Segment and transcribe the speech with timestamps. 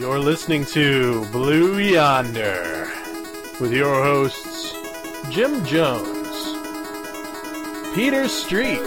[0.00, 2.88] You're listening to Blue Yonder
[3.60, 4.72] with your hosts
[5.28, 6.56] Jim Jones,
[7.94, 8.78] Peter Street,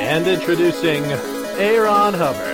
[0.00, 1.04] and introducing
[1.60, 2.49] Aaron Hubbard.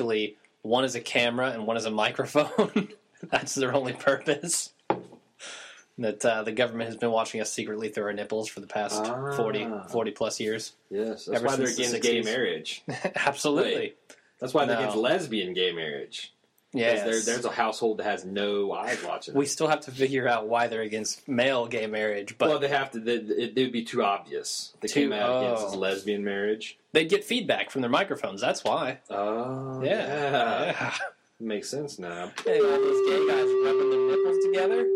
[0.00, 2.88] Actually one is a camera and one is a microphone.
[3.30, 4.72] That's their only purpose.
[5.98, 9.02] That uh, the government has been watching us secretly through our nipples for the past
[9.04, 9.32] Ah.
[9.36, 10.72] 40, 40 plus years.
[10.90, 12.82] Yes, that's Ever why they're since the against gay marriage.
[13.14, 13.74] Absolutely.
[13.74, 13.98] Wait.
[14.38, 14.82] That's why they're No.
[14.84, 16.32] against lesbian gay marriage.
[16.72, 17.02] Yes.
[17.02, 19.34] there, there's a household that has no eyes watching.
[19.34, 22.68] we still have to figure out why they're against male gay marriage, but well, they
[22.68, 23.00] have to.
[23.00, 24.72] They, it, it would be too obvious.
[24.80, 25.66] They Too- came out against oh.
[25.70, 26.78] this lesbian marriage.
[26.92, 28.40] they'd get feedback from their microphones.
[28.40, 28.98] That's why.
[29.10, 30.64] Oh, Yeah.
[30.66, 30.94] yeah.
[31.40, 32.30] makes sense now.
[32.44, 34.86] Hey, all those gay guys rubbing their nipples together.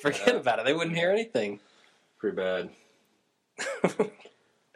[0.00, 0.40] Forget Yeah.
[0.40, 0.64] about it.
[0.64, 1.60] They wouldn't hear anything.
[2.18, 2.70] Pretty bad.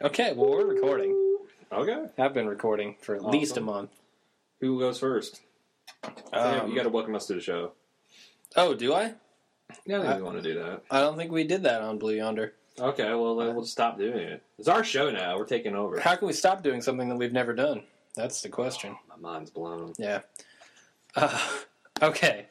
[0.01, 1.37] okay, well, we're recording.
[1.71, 3.89] Okay, I've been recording for at least a month.
[4.61, 5.41] who goes first?
[6.33, 7.71] Um, you got to welcome us to the show.
[8.55, 9.13] oh, do I?
[9.85, 10.81] Yeah, I think I- we want to do that.
[10.91, 12.53] I don't think we did that on Blue Yonder.
[12.79, 14.43] Okay, well then we'll stop doing it.
[14.59, 15.37] It's our show now.
[15.37, 15.99] We're taking over.
[15.99, 17.83] How can we stop doing something that we've never done?
[18.15, 18.95] That's the question.
[19.09, 19.93] My mind's blown.
[19.97, 20.21] Yeah.
[21.15, 21.39] Uh,
[22.01, 22.47] okay.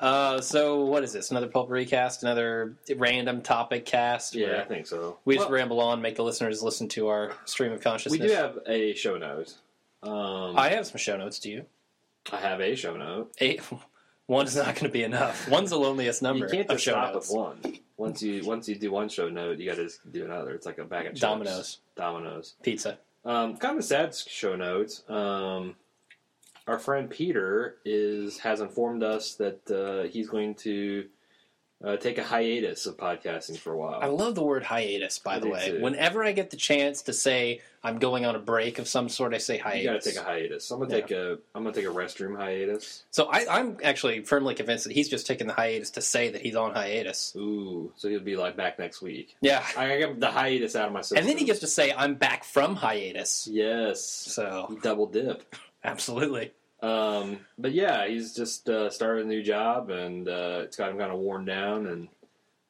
[0.00, 1.30] Uh, so what is this?
[1.30, 2.22] Another pulp recast?
[2.24, 4.34] Another random topic cast?
[4.34, 5.18] Yeah, I think so.
[5.24, 8.20] We just Well, ramble on, make the listeners listen to our stream of consciousness.
[8.20, 9.54] we do have a show note.
[10.02, 11.38] Um, I have some show notes.
[11.38, 11.64] Do you?
[12.32, 13.32] I have a show note.
[13.38, 13.60] Eight.
[14.28, 15.48] One's not going to be enough.
[15.48, 17.28] One's the loneliest number You can't of just show stop notes.
[17.28, 17.58] with one.
[17.96, 20.50] Once you once you do one show note, you got to do another.
[20.52, 21.20] It's like a bag of chips.
[21.20, 21.78] Dominoes.
[21.94, 22.54] Dominoes.
[22.62, 22.98] Pizza.
[23.24, 25.08] Um, kind of a sad show note.
[25.08, 25.76] Um,
[26.66, 31.06] our friend Peter is has informed us that uh, he's going to
[31.86, 34.00] uh, take a hiatus of podcasting for a while.
[34.02, 35.70] I love the word hiatus, by I the way.
[35.70, 35.80] too.
[35.80, 39.32] Whenever I get the chance to say I'm going on a break of some sort,
[39.34, 39.84] I say hiatus.
[39.84, 40.70] you got to take a hiatus.
[40.72, 41.00] I'm gonna Yeah.
[41.02, 43.04] take a I'm gonna take a restroom hiatus.
[43.12, 46.42] so I, I'm actually firmly convinced that he's just taking the hiatus to say that
[46.42, 47.32] he's on hiatus.
[47.36, 49.36] Ooh, so he'll be like back next week.
[49.40, 49.64] Yeah.
[49.76, 51.18] I got the hiatus out of my system.
[51.18, 53.48] And then he gets to say I'm back from hiatus.
[53.50, 55.54] yes, So he double dip.
[55.84, 56.50] absolutely.
[56.82, 60.98] Um, but yeah, he's just uh, started a new job, and uh, it's got him
[60.98, 61.86] kind of worn down.
[61.86, 62.08] And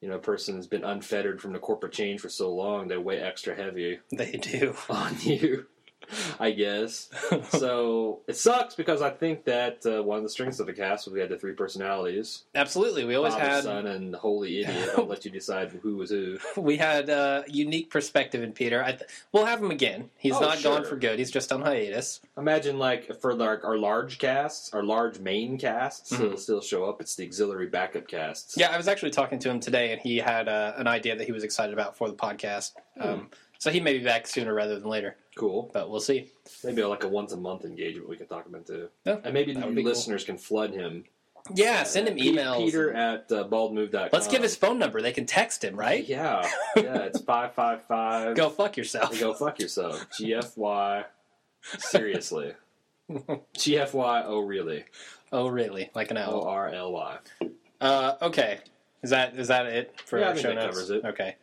[0.00, 2.96] you know, a person has been unfettered from the corporate change for so long, they
[2.96, 4.74] weigh extra heavy They do.
[4.88, 5.66] on you,
[6.40, 7.08] I guess.
[7.50, 11.06] so it sucks because I think that uh, one of the strengths of the cast
[11.06, 13.04] was we had the three personalities: Absolutely.
[13.04, 14.90] We always Father, had son, and holy idiot.
[14.96, 16.38] I'll let you decide who was who.
[16.56, 18.82] we had a unique perspective in Peter.
[18.84, 20.10] I th- we'll have him again.
[20.16, 21.18] He's Oh, not gone for good.
[21.18, 22.20] He's just on hiatus.
[22.36, 26.24] Imagine like for like our large casts, our large main casts, Mhm.
[26.26, 27.00] it'll still show up.
[27.00, 28.56] It's the auxiliary backup casts.
[28.56, 31.24] Yeah, I was actually talking to him today, and he had uh, an idea that
[31.24, 32.72] he was excited about for the podcast.
[32.96, 33.02] Hmm.
[33.08, 35.70] Um, so he may be back sooner rather than later, cool.
[35.72, 36.30] but we'll see.
[36.64, 38.88] Maybe like a once a month engagement we could talk about too.
[39.04, 39.84] Yeah, And maybe the be cool.
[39.84, 41.04] listeners can flood him.
[41.54, 42.58] Yeah, send him emails.
[42.64, 44.08] Peter at uh, baldmove.com.
[44.12, 45.00] Let's give his phone number.
[45.00, 46.04] They can text him, right?
[46.04, 46.42] Yeah,
[46.76, 47.04] yeah.
[47.04, 48.34] It's five five five.
[48.34, 49.16] Go fuck yourself.
[49.20, 50.08] Go fuck yourself.
[50.18, 51.04] GFY.
[51.78, 52.54] Seriously.
[53.10, 54.24] GFY.
[54.26, 54.84] Oh really?
[55.32, 55.90] Oh, really?
[55.94, 56.42] Like an O owl.
[56.44, 57.16] R L Y.
[57.80, 58.58] Uh, okay.
[59.02, 60.66] Is that is that it for Yeah, our show that notes?
[60.76, 61.04] covers it.
[61.04, 61.36] Okay.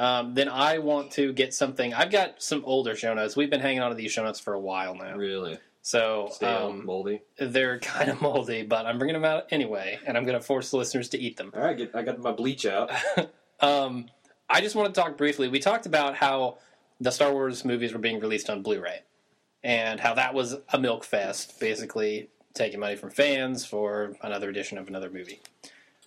[0.00, 1.92] Um, then I want to get something.
[1.92, 3.36] I've got some older show notes.
[3.36, 5.58] We've been hanging on to these show notes for a while now, Really?
[5.82, 7.20] so um, moldy.
[7.38, 8.62] they're kind of moldy.
[8.62, 11.36] But I'm bringing them out anyway, and I'm going to force the listeners to eat
[11.36, 11.52] them.
[11.54, 12.90] All right, get, I got my bleach out.
[13.62, 14.06] Um,
[14.48, 15.46] I just want to talk briefly.
[15.48, 16.56] We talked about how
[16.98, 19.00] the Star Wars movies were being released on Blu-ray,
[19.62, 24.78] and how that was a milk fest, basically taking money from fans for another edition
[24.78, 25.40] of another movie.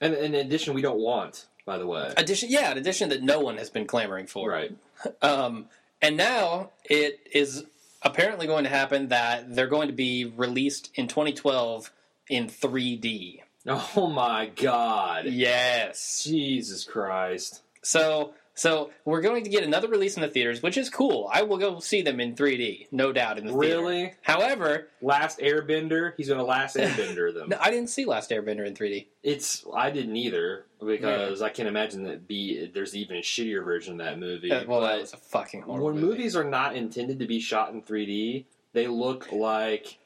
[0.01, 1.45] And in addition, we don't want.
[1.65, 2.13] By the way.
[2.17, 4.49] Edition, yeah, an addition that no one has been clamoring for.
[4.49, 4.75] Right.
[5.21, 5.65] Um,
[6.01, 7.65] and now it is
[8.01, 11.91] apparently going to happen that they're going to be released in 2012
[12.29, 13.39] in 3D.
[13.67, 15.25] Oh my God.
[15.25, 16.23] Yes.
[16.23, 17.61] Jesus Christ.
[17.81, 21.29] So so we're going to get another release in the theaters, which is cool.
[21.33, 23.77] I will go see them in 3D, no doubt in the theater.
[23.77, 24.13] Really?
[24.21, 26.13] However, Last Airbender?
[26.17, 27.49] He's gonna last Airbender them.
[27.49, 29.07] no, I didn't see Last Airbender in 3D.
[29.23, 33.93] It's I didn't either because I can't imagine that be there's even a shittier version
[33.93, 34.51] of that movie.
[34.51, 36.07] Uh, well, that was a fucking horrible when movie.
[36.07, 39.97] movies are not intended to be shot in 3D, they look like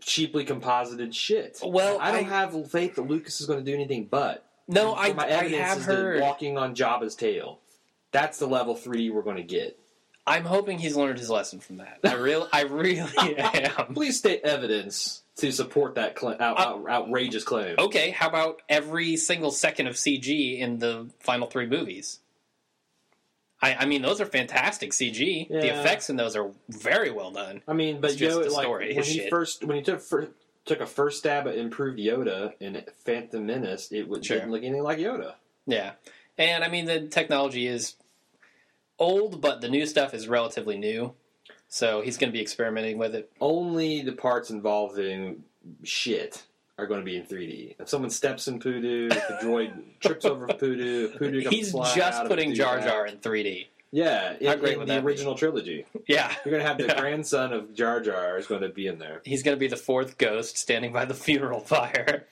[0.00, 1.58] cheaply composited shit.
[1.62, 4.46] Well, I don't I- have faith that Lucas is going to do anything but.
[4.70, 6.20] No, I, my I have heard.
[6.20, 7.60] walking on Jabba's tail.
[8.12, 9.78] That's the level 3D we're going to get.
[10.26, 11.98] I'm hoping he's learned his lesson from that.
[12.04, 13.00] I really, I really
[13.38, 13.94] am.
[13.94, 17.76] Please state evidence to support that cla out, Uh, out, outrageous claim.
[17.78, 22.20] Okay, how about every single second of CG in the final three movies?
[23.62, 25.48] I, I mean, those are fantastic CG.
[25.48, 27.62] The effects in those are very well done.
[27.68, 29.30] I mean, but It's you just know, the like story, when he shit.
[29.30, 30.30] first when he took fir-
[30.64, 34.36] took a first stab at improved Yoda in Phantom Menace, it would, Sure.
[34.38, 35.34] didn't look anything like Yoda.
[35.66, 35.92] Yeah,
[36.38, 37.96] and I mean the technology is
[38.98, 41.14] old, but the new stuff is relatively new.
[41.68, 43.30] So he's going to be experimenting with it.
[43.40, 45.44] Only the parts involving
[45.84, 46.42] shit
[46.78, 47.76] are going to be in 3D.
[47.78, 52.24] If someone steps in Poodoo, if the droid trips over Poodoo, Poodoo comes He's just
[52.24, 53.66] putting Jar Jar in 3D.
[53.92, 55.06] Yeah, in, great in would the that be?
[55.06, 55.84] original trilogy.
[56.06, 58.98] Yeah, You're going to have the grandson of Jar Jar is going to be in
[58.98, 59.20] there.
[59.24, 62.26] he's going to be the fourth ghost standing by the funeral pyre.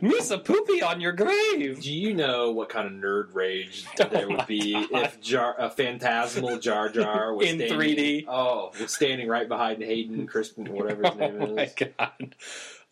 [0.00, 1.80] Miss a poopy on your grave.
[1.80, 5.70] Do you know what kind of nerd rage Oh there would be if Jar, a
[5.70, 8.24] phantasmal Jar Jar was In standing, 3D?
[8.28, 11.74] Oh, was standing right behind Hayden Crispin, whatever his name Oh my is.
[11.74, 12.34] God,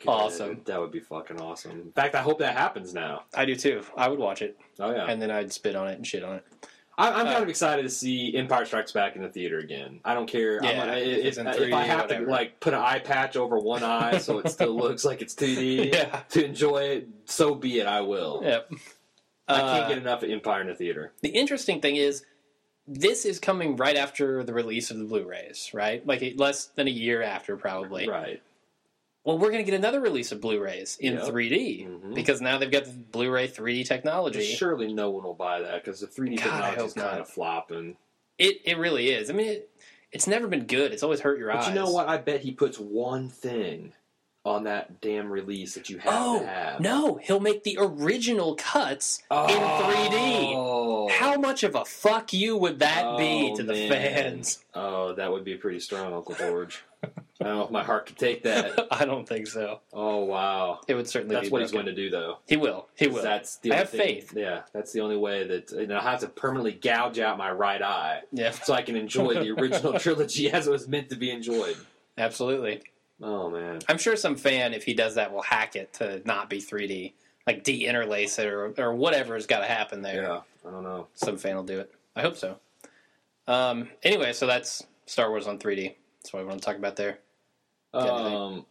[0.07, 0.61] Awesome.
[0.67, 1.73] That would be fucking awesome.
[1.73, 3.23] In fact, I hope that happens now.
[3.35, 3.83] I do too.
[3.97, 6.37] I would watch it, Oh yeah, and then I'd spit on it and shit on
[6.37, 6.45] it.
[6.97, 10.01] I, I'm uh, kind of excited to see Empire Strikes Back in the theater again.
[10.05, 10.59] I don't care.
[10.59, 12.81] I'm Yeah, gonna- if if, it's in if 3D, I have to like put an
[12.81, 16.21] eye patch over one eye so it still looks like it's 2D Yeah.
[16.31, 17.87] to enjoy it, so be it.
[17.87, 18.41] I will.
[18.45, 18.73] Yep.
[19.49, 21.13] I can't Uh, get enough of Empire in the theater.
[21.21, 22.25] The interesting thing is,
[22.87, 26.07] this is coming right after the release of the Blu-rays, right?
[26.07, 28.09] Like less than a year after, probably.
[28.09, 28.43] Right.
[29.25, 31.25] Well, we're going to get another release of Blu-rays in Yep.
[31.29, 32.15] 3D Mhm.
[32.15, 34.45] because now they've got the Blu-ray 3D technology.
[34.45, 37.97] Surely no one will buy that because the 3D God, technology is kind of flopping.
[38.39, 39.31] It it really is.
[39.31, 39.71] I mean, it,
[40.13, 40.93] it's never been good.
[40.93, 41.69] It's always hurt your But eyes.
[41.69, 42.09] you know what?
[42.09, 43.93] I bet he puts one thing
[44.45, 46.81] on that damn release that you have Oh to have.
[46.81, 49.47] no, he'll make the original cuts Oh.
[49.47, 51.11] in 3D.
[51.19, 53.91] How much of a fuck you would that oh, be Oh, to the man.
[53.91, 54.65] fans?
[54.75, 56.83] Oh, that would be pretty strong, Uncle George.
[57.03, 58.87] I don't know if my heart could take that.
[58.91, 59.81] I don't think so.
[59.93, 62.39] Oh wow, It would certainly that's be what he's going to do, though.
[62.47, 62.89] He will.
[62.97, 63.23] He will.
[63.23, 64.33] That's the I have thing- faith.
[64.37, 67.83] Yeah, that's the only way that and I have to permanently gouge out my right
[67.83, 71.31] eye yeah, so I can enjoy the original trilogy as it was meant to be
[71.31, 71.77] enjoyed.
[72.19, 72.83] absolutely.
[73.23, 76.51] Oh man, I'm sure some fan, if he does that, will hack it to not
[76.51, 77.13] be 3D,
[77.47, 80.23] like de-interlace it or or whatever's got to happen there.
[80.23, 81.07] yeah, I don't know.
[81.15, 81.93] Some fan will do it.
[82.17, 82.59] I hope so.
[83.47, 83.89] Um.
[84.03, 85.95] Anyway, so that's Star Wars on 3D.
[86.21, 87.19] That's what I want to talk about there.
[87.93, 88.67] Um,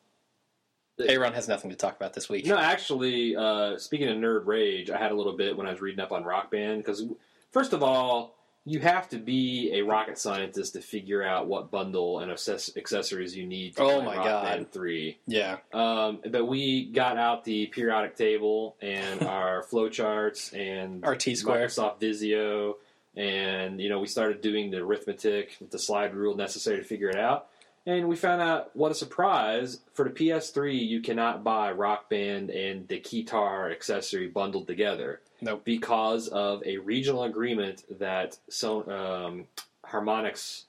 [1.00, 2.46] Aaron has nothing to talk about this week.
[2.46, 5.82] No, actually, uh, speaking of nerd rage, I had a little bit when I was
[5.82, 7.06] reading up on Rock Band because,
[7.52, 12.20] first of all, you have to be a rocket scientist to figure out what bundle
[12.20, 13.76] and access- accessories you need.
[13.76, 14.44] To Oh my Rock God.
[14.46, 15.18] Band Three.
[15.28, 15.58] Yeah.
[15.74, 21.68] Um, but we got out the periodic table and our flowcharts and Our T-square.
[21.68, 22.78] Microsoft Visio,
[23.16, 27.10] and you know we started doing the arithmetic with the slide rule necessary to figure
[27.10, 27.48] it out.
[27.86, 32.50] And we found out what a surprise for the PS3 you cannot buy Rock Band
[32.50, 35.64] and the guitar accessory bundled together Nope.
[35.66, 39.48] because of a regional agreement that so, um,
[39.86, 40.64] Harmonix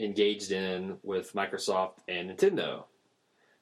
[0.00, 2.84] engaged in with Microsoft and Nintendo.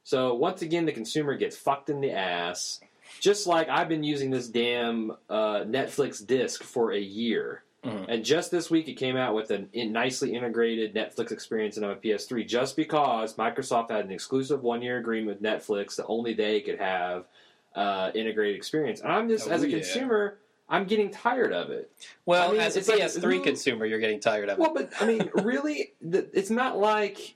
[0.02, 2.80] So once again, the consumer gets fucked in the ass.
[3.20, 8.06] Just like I've been using this damn uh, Netflix disc for a year, Mhm.
[8.08, 11.94] and just this week it came out with a nicely integrated Netflix experience in my
[11.94, 12.44] PS3.
[12.44, 17.26] Just because Microsoft had an exclusive one-year agreement with Netflix that only they could have
[17.74, 19.76] uh, integrated experience, and I'm just Oh, as a yeah.
[19.78, 20.38] consumer,
[20.68, 21.90] I'm getting tired of it.
[22.24, 24.60] Well, I mean, as a it's like- PS3 who- consumer, you're getting tired of it.
[24.62, 27.34] Well, but I mean, really, th- it's not like.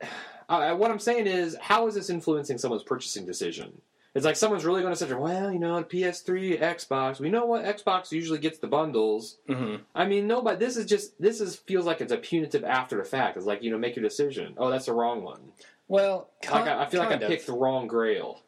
[0.48, 3.70] Uh, what I'm saying is, how is this influencing someone's purchasing decision?
[4.14, 7.20] It's like someone's really going to say, "Well, you know, PS3, Xbox.
[7.20, 10.86] We know what Xbox usually gets the bundles." hmm I mean, no, but this is
[10.86, 13.36] just this is feels like it's a punitive after the fact.
[13.36, 14.54] It's like you know, make your decision.
[14.58, 15.40] Oh, that's the wrong one.
[15.86, 17.28] Well, Like I, I feel like I of.
[17.28, 18.40] picked the wrong Grail.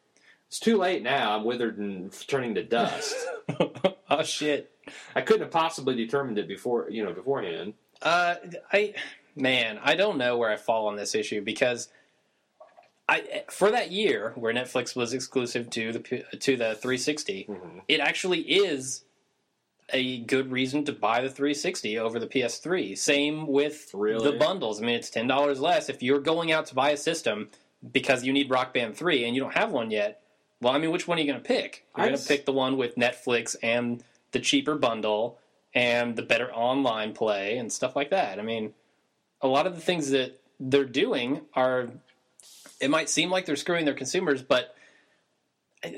[0.49, 1.35] It's too late now.
[1.37, 3.15] I'm withered and turning to dust.
[4.11, 4.71] oh shit.
[5.15, 7.75] I couldn't have possibly determined it before, you know, beforehand.
[8.03, 8.35] Uh,
[8.73, 8.95] I
[9.37, 11.89] man, I don't know where I fall on this issue because
[13.13, 15.99] I for that year where Netflix was exclusive to the
[16.39, 17.83] to the 360, Mhm.
[17.89, 19.05] it actually is
[19.93, 22.95] a good reason to buy the 360 over the PS3.
[22.97, 24.31] Same with Really?
[24.31, 24.81] the bundles.
[24.81, 27.51] I mean, it's ten dollars less if you're going out to buy a system
[27.93, 30.23] because you need Rock Band 3 and you don't have one yet.
[30.61, 31.85] Well, I mean, which one are you going to pick?
[31.97, 35.39] You're going to pick the one with Netflix and the cheaper bundle
[35.75, 38.39] and the better online play and stuff like that.
[38.39, 38.73] I mean,
[39.41, 41.91] a lot of the things that they're doing are
[42.83, 44.75] it might seem like they're screwing their consumers, but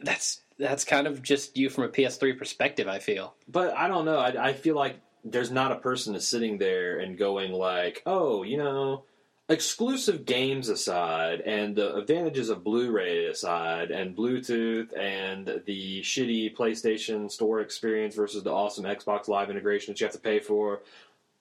[0.02, 2.86] that's that's kind of just you from a PS3 perspective.
[2.86, 3.34] I feel.
[3.48, 4.18] But I don't know.
[4.18, 8.42] I, I feel like there's not a person that's sitting there and going like, oh,
[8.42, 9.04] you know,
[9.48, 17.30] exclusive games aside, and the advantages of Blu-ray aside, and Bluetooth, and the shitty PlayStation
[17.30, 20.82] Store experience versus the awesome Xbox Live integration that you have to pay for.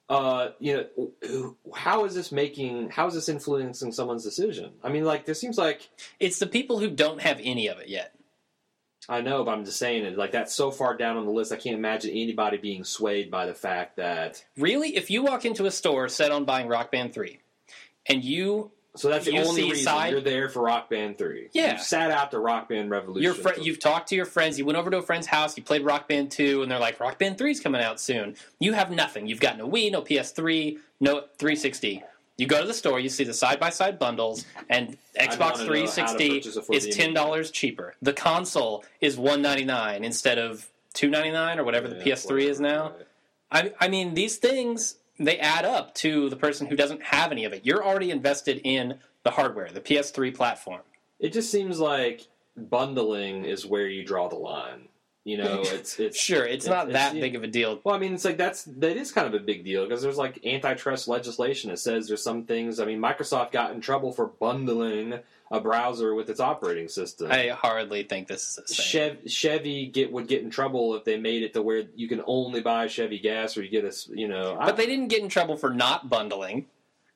[0.09, 2.89] Uh, you know, how is this making?
[2.89, 4.73] How is this influencing someone's decision?
[4.83, 7.87] I mean, like, this seems like It's the people who don't have any of it
[7.87, 8.13] yet.
[9.09, 10.17] I know, but I'm just saying it.
[10.17, 13.45] Like that's so far down on the list, I can't imagine anybody being swayed by
[13.45, 14.43] the fact that.
[14.57, 17.39] Really, if you walk into a store set on buying Rock Band 3
[18.07, 21.49] and you So that's the only reason side- you're there for Rock Band Three.
[21.51, 21.73] Yeah.
[21.77, 23.23] you sat out the Rock Band Revolution.
[23.23, 25.63] your fr- you've talked to your friends, you went over to a friend's house, you
[25.63, 28.35] played Rock Band 2 and they're like Rock Band 3 is coming out soon.
[28.59, 29.25] You have nothing.
[29.27, 32.03] You've got no Wii, no PS3, no 360.
[32.37, 35.51] You go to the store, you see the side-by-side bundles and Xbox wanna know how
[35.51, 37.95] to 360 purchase it for is $10 cheaper.
[38.01, 42.93] The console is 199 instead of 299 or whatever the PS3 is now.
[43.51, 44.95] I, I mean, these things
[45.27, 47.65] they add up to the person who doesn't have any of it.
[47.65, 50.81] You're already invested in the hardware, the PS3 platform.
[51.19, 54.89] It just seems like bundling is where you draw the line.
[55.25, 57.79] You know, it's it's Sure, it's It- not it's- that big of a deal.
[57.83, 60.17] Well, I mean, it's like that's that is kind of a big deal because there's
[60.17, 62.79] like antitrust legislation that says there's some things.
[62.79, 65.19] I mean, Microsoft got in trouble for bundling
[65.51, 67.31] a browser with its operating system.
[67.31, 68.85] I hardly think this is the same.
[68.85, 72.21] Chev- Chevy get would get in trouble if they made it to where you can
[72.25, 74.57] only buy Chevy gas or you get a you know.
[74.59, 76.65] I- But they didn't get in trouble for not bundling.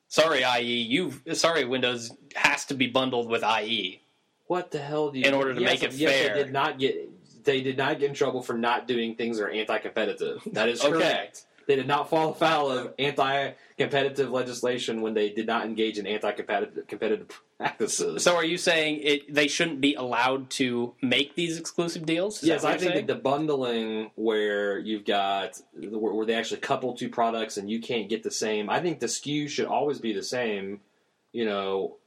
[0.08, 0.62] Sorry, IE.
[0.84, 3.44] You sorry, Windows has to be bundled with.
[3.44, 4.00] IE.
[4.46, 5.26] what the hell do you?
[5.26, 6.34] in order to Yes, make it yes, fair.
[6.36, 7.07] They did not get.
[7.48, 10.42] They did not get in trouble for not doing things that are anti-competitive.
[10.52, 10.92] That is Okay.
[10.92, 11.46] correct.
[11.66, 17.42] They did not fall foul of anti-competitive legislation when they did not engage in anti-competitive
[17.58, 18.24] practices.
[18.24, 19.34] So, are you saying it?
[19.34, 22.42] They shouldn't be allowed to make these exclusive deals?
[22.44, 23.06] Is yes, I think saying?
[23.08, 27.82] that the bundling where you've got where, where they actually couple two products and you
[27.82, 28.70] can't get the same.
[28.70, 30.82] I think the SKU should always be the same.
[31.34, 31.98] You know,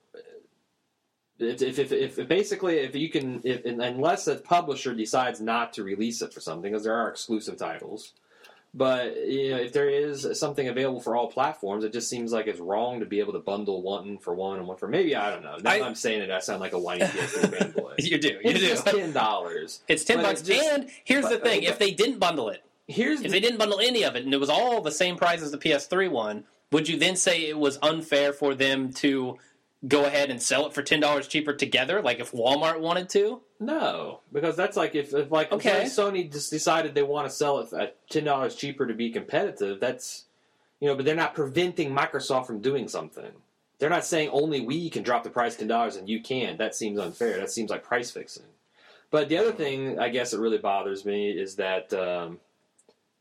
[1.41, 5.83] if if, if, if, basically if you can if, unless the publisher decides not to
[5.85, 8.13] release it for something because there are exclusive titles.
[8.73, 12.47] But you know, if there is something available for all platforms, it just seems like
[12.47, 15.31] it's wrong to be able to bundle one for one and one for maybe I
[15.31, 15.57] don't know.
[15.57, 17.95] Now I- that I'm saying it, I sound like a whiny PS3 fanboy.
[17.99, 18.29] you do.
[18.29, 18.69] You It's do.
[18.69, 19.81] just ten dollars.
[19.89, 20.41] It's ten But bucks.
[20.41, 23.29] it's just- and here's the thing: but- if they didn't bundle it, Here's if the,
[23.31, 25.59] they didn't bundle any of it, and it was all the same price as the
[25.59, 29.37] PS3 one, would you then say it was unfair for them to
[29.87, 32.03] go ahead and sell it for ten dollars cheaper together?
[32.03, 33.41] Like if Walmart wanted to?
[33.59, 35.83] No, because that's like if, if like Okay.
[35.85, 39.81] Sony just decided they want to sell it at ten dollars cheaper to be competitive.
[39.81, 40.25] That's
[40.81, 43.31] you know, but they're not preventing Microsoft from doing something.
[43.79, 46.59] They're not saying only we can drop the price ten dollars and you can't.
[46.59, 47.39] That seems unfair.
[47.39, 48.45] That seems like price fixing.
[49.11, 52.39] But the other thing I guess that really bothers me is that um,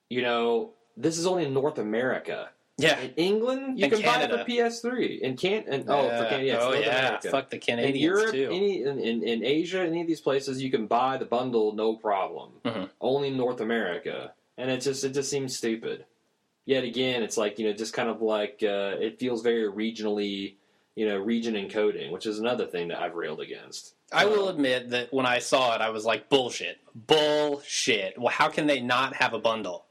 [0.10, 2.50] you know this is only in North America.
[2.80, 3.00] Yeah.
[3.00, 4.38] In England, you And can Canada.
[4.38, 4.52] buy it for
[4.90, 5.20] PS3.
[5.22, 7.00] In can and oh for Canada, yeah, oh North yeah.
[7.08, 8.50] America Fuck the in Europe, too.
[8.52, 11.96] any in, in, in Asia, any of these places, you can buy the bundle no
[11.96, 12.52] problem.
[12.66, 12.90] Mhm.
[13.02, 16.06] Only in North America, and it just it just seems stupid.
[16.66, 20.56] Yet again, it's like you know, just kind of like uh, it feels very regionally,
[20.96, 23.96] you know, region encoding, which is another thing that I've railed against.
[24.12, 26.78] I will Um, admit that when I saw it, I was like, bullshit.
[26.96, 28.18] Bullshit.
[28.18, 29.86] Well, how can they not have a bundle?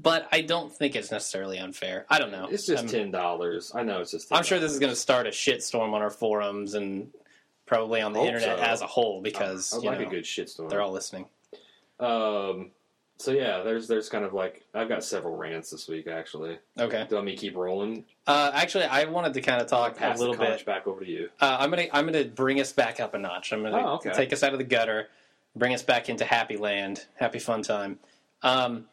[0.00, 2.06] But I don't think it's necessarily unfair.
[2.08, 2.46] I don't know.
[2.48, 3.72] It's just I'm, ten dollars.
[3.74, 4.30] I know it's just.
[4.30, 4.36] $10.
[4.36, 7.08] I'm sure this is going to start a shitstorm on our forums and
[7.66, 8.64] probably on the internet so.
[8.64, 10.68] as a whole because I you like know, a good shitstorm.
[10.70, 11.26] they're all listening.
[12.00, 12.70] Um.
[13.20, 16.58] So yeah, there's there's kind of like I've got several rants this week actually.
[16.78, 17.00] Okay.
[17.02, 18.04] Do you want me to keep rolling?
[18.28, 20.64] Uh, actually, I wanted to kind of talk a little bit.
[20.64, 21.28] back over to you.
[21.40, 23.52] Uh, I'm gonna I'm gonna bring us back up a notch.
[23.52, 24.12] I'm gonna Oh, okay.
[24.12, 25.08] take us out of the gutter,
[25.56, 27.98] bring us back into happy land, happy fun time.
[28.42, 28.84] Um,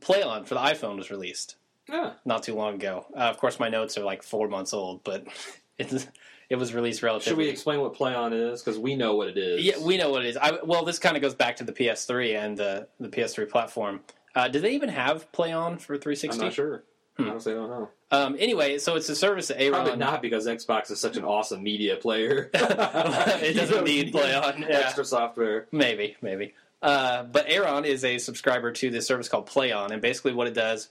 [0.00, 1.56] Play on for the iPhone was released
[1.88, 2.14] Yeah.
[2.24, 3.06] not too long ago.
[3.14, 5.26] Uh, of course, my notes are like four months old, but
[5.78, 6.06] it's,
[6.48, 7.30] it was released relatively.
[7.30, 8.62] Should we explain what Play On is?
[8.62, 9.62] Because we know what it is.
[9.64, 10.36] Yeah, we know what it is.
[10.36, 14.00] I, well, this kind of goes back to the PS3 and the the PS3 platform.
[14.34, 16.42] Uh, do they even have Play On for I'm 360?
[16.44, 16.84] not sure.
[17.16, 17.28] Hmm.
[17.28, 17.88] Honestly, I don't know.
[18.10, 19.72] Um, anyway, so it's a service that Aaron.
[19.74, 22.50] Probably not because Xbox is such an awesome media player.
[22.54, 24.68] It doesn't need Play On, yeah.
[24.68, 25.66] Extra software.
[25.72, 26.54] Maybe, maybe.
[26.80, 30.54] Uh, but Aaron is a subscriber to this service called PlayOn, and basically what it
[30.54, 30.88] does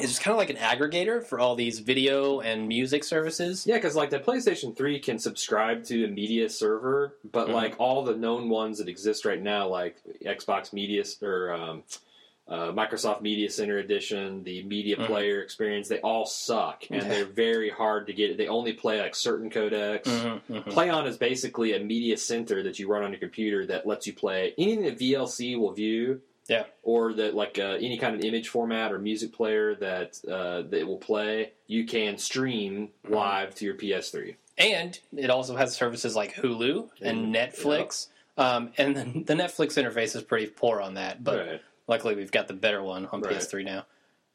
[0.00, 3.66] is it's kind of like an aggregator for all these video and music services.
[3.66, 7.52] Yeah, because like the PlayStation 3 can subscribe to a media server, but Mhm.
[7.54, 11.82] like all the known ones that exist right now, like Xbox Media or um,
[12.48, 15.06] uh, Microsoft Media Center Edition, the Media Mhm.
[15.06, 17.08] Player experience, they all suck and Yeah.
[17.08, 18.36] they're very hard to get.
[18.38, 20.04] They only play like certain codecs.
[20.04, 20.64] Mhm, mhm.
[20.64, 24.14] PlayOn is basically a media center that you run on your computer that lets you
[24.14, 26.22] play anything that VLC will view.
[26.48, 26.64] Yeah.
[26.82, 30.86] Or that like uh, any kind of image format or music player that uh, that
[30.86, 33.10] will play, you can stream Mhm.
[33.14, 34.36] live to your PS3.
[34.56, 38.08] And it also has services like Hulu and Mm, Netflix.
[38.38, 39.02] Um, and the,
[39.34, 41.60] the Netflix interface is pretty poor on that, but right.
[41.88, 43.34] Luckily we've got the better one on Right.
[43.36, 43.86] PS3 now.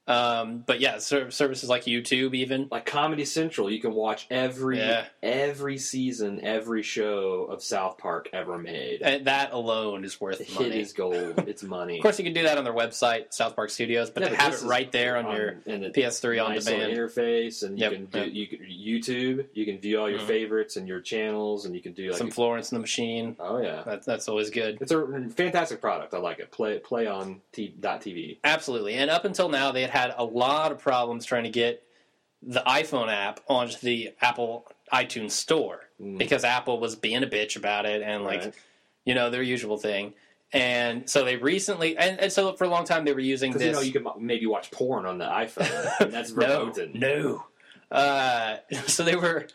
[0.06, 2.68] Um, but yeah, ser- services like YouTube even.
[2.70, 5.06] Like Comedy Central, you can watch every Yeah.
[5.22, 9.02] every season, every show of South Park ever made.
[9.02, 10.68] And that alone is worth money.
[10.68, 11.46] It is gold.
[11.48, 11.98] It's money.
[12.00, 14.36] Of course, you can do that on their website, South Park Studios, but Yeah, to
[14.36, 16.92] but have it right there on, your and PS3 on nice demand.
[16.94, 18.34] interface, and you Yep, can do yep.
[18.34, 19.46] you can, YouTube.
[19.54, 20.28] You can view all your Mhm.
[20.28, 23.38] favorites and your channels, and you can do like Some Florence and the Machine.
[23.40, 24.80] oh yeah, That, that's always good.
[24.82, 26.14] it's a fantastic product.
[26.14, 26.52] I like it.
[26.52, 28.38] Play play on t- dot TV.
[28.44, 28.96] Absolutely.
[28.96, 31.84] And up until now, they had had a lot of problems trying to get
[32.42, 36.18] the iPhone app onto the Apple iTunes store Mm.
[36.18, 38.54] because Apple was being a bitch about it and, like, Right.
[39.06, 40.14] you know, their usual thing.
[40.52, 43.62] And so they recently, and, and so for a long time, they were using this.
[43.64, 46.12] you know you can maybe watch porn on the iPhone.
[46.12, 47.46] that's no, no.
[47.92, 48.58] Uh,
[48.88, 49.48] so they were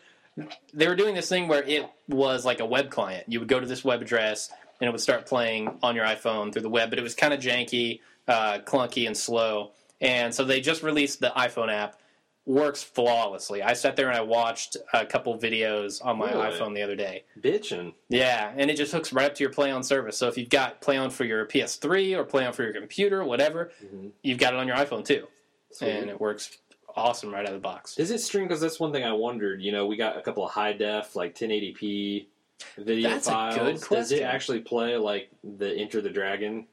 [0.73, 3.25] they were doing this thing where it was like a web client.
[3.27, 6.51] You would go to this web address and it would start playing on your iPhone
[6.53, 9.71] through the web, but it was kind of janky, uh, clunky, and slow.
[10.01, 11.99] And so they just released the iPhone app.
[12.45, 13.61] Works flawlessly.
[13.61, 16.51] I sat there and I watched a couple videos on my Really?
[16.57, 17.25] iPhone the other day.
[17.39, 17.93] Bitchin'.
[18.07, 20.17] Yeah, and it just hooks right up to your Play On service.
[20.17, 23.23] So if you've got Play On for your PS3 or Play On for your computer,
[23.23, 24.11] whatever, Mhm.
[24.23, 25.27] you've got it on your iPhone too,
[25.71, 25.89] Sweet.
[25.89, 26.57] and it works
[26.95, 27.93] awesome right out of the box.
[27.95, 28.45] Does it stream?
[28.47, 29.61] Because that's one thing I wondered.
[29.61, 32.27] You know, we got a couple of high def, like 1080p
[32.77, 33.87] video That's a files.
[33.87, 36.65] Does it actually play like the Enter the Dragon?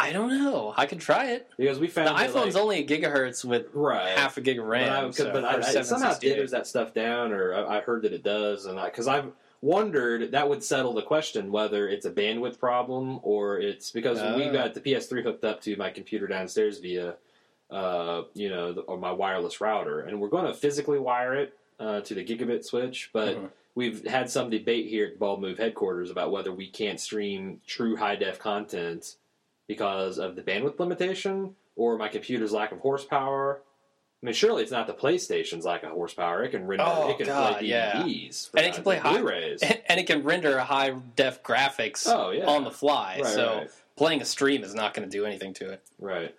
[0.00, 0.72] I don't know.
[0.76, 1.48] I could try it.
[1.58, 4.16] Because we found the iPhone's like, only a gigahertz with right.
[4.16, 4.86] half a gig of RAM.
[4.88, 6.38] But I, so, but I, I somehow 768.
[6.38, 9.32] dithers that stuff down, or I, I heard that it does, and because I've
[9.62, 14.44] wondered that would settle the question whether it's a bandwidth problem or it's because we
[14.44, 14.52] Oh.
[14.52, 17.16] got the PS3 hooked up to my computer downstairs via,
[17.70, 21.54] uh, you know, the, or my wireless router, and we're going to physically wire it
[21.78, 23.36] uh, to the gigabit switch, but.
[23.36, 23.50] Mhm.
[23.76, 27.94] We've had some debate here at Bald Move headquarters about whether we can't stream true
[27.96, 29.14] high def content
[29.70, 33.62] because of the bandwidth limitation or my computer's lack of horsepower.
[34.20, 36.42] I mean, surely it's not the PlayStation's lack of horsepower.
[36.42, 36.84] It can render.
[36.84, 38.02] Oh, it can God, play yeah.
[38.02, 39.62] DVDs, And it can play high- Blu-rays.
[39.88, 43.20] and it can render high def graphics Oh yeah, on the fly.
[43.22, 43.70] Right, so right.
[43.94, 45.82] playing a stream is not going to do anything to it.
[46.00, 46.34] right.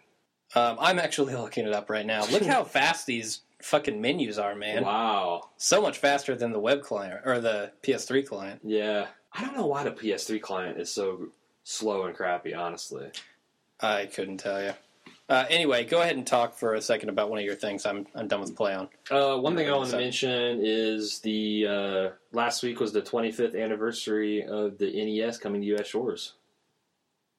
[0.54, 2.26] Um, I'm actually looking it up right now.
[2.26, 4.84] Look how fast these fucking menus are, man.
[4.84, 5.52] Wow.
[5.56, 8.60] So much faster than the web client or the PS3 client.
[8.62, 9.08] Yeah.
[9.32, 11.30] I don't know why the PS3 client is so
[11.63, 12.54] slow and crappy.
[12.54, 13.12] Honestly.
[13.80, 14.74] I couldn't tell you.
[15.28, 17.86] Uh, anyway, go ahead and talk for a second about one of your things.
[17.86, 18.89] I'm I'm done with play on.
[19.10, 23.58] Uh, one thing I want to mention is the uh, last week was the 25th
[23.58, 25.88] anniversary of the NES coming to U.S.
[25.88, 26.34] shores.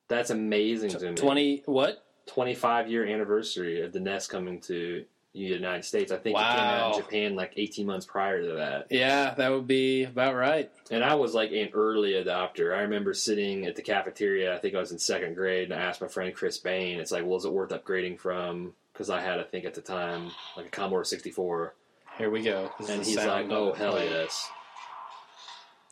[0.08, 1.14] That's amazing to me.
[1.14, 2.04] Twenty what?
[2.26, 5.04] 25 year anniversary of the NES coming to
[5.35, 6.12] the United States.
[6.12, 8.87] I think it came out in Japan like 18 months prior to that.
[8.90, 10.71] Yeah, that would be about right.
[10.90, 12.77] And I was like an early adopter.
[12.77, 15.85] I remember sitting at the cafeteria, I think I was in second grade, and I
[15.85, 18.75] asked my friend Chris Bain, it's like, well, is it worth upgrading from?
[18.92, 21.75] Because I had, I think at the time, like a Commodore 64.
[22.18, 22.71] Here we go.
[22.79, 24.11] This And he's like, oh, hell playing.
[24.12, 24.51] yes.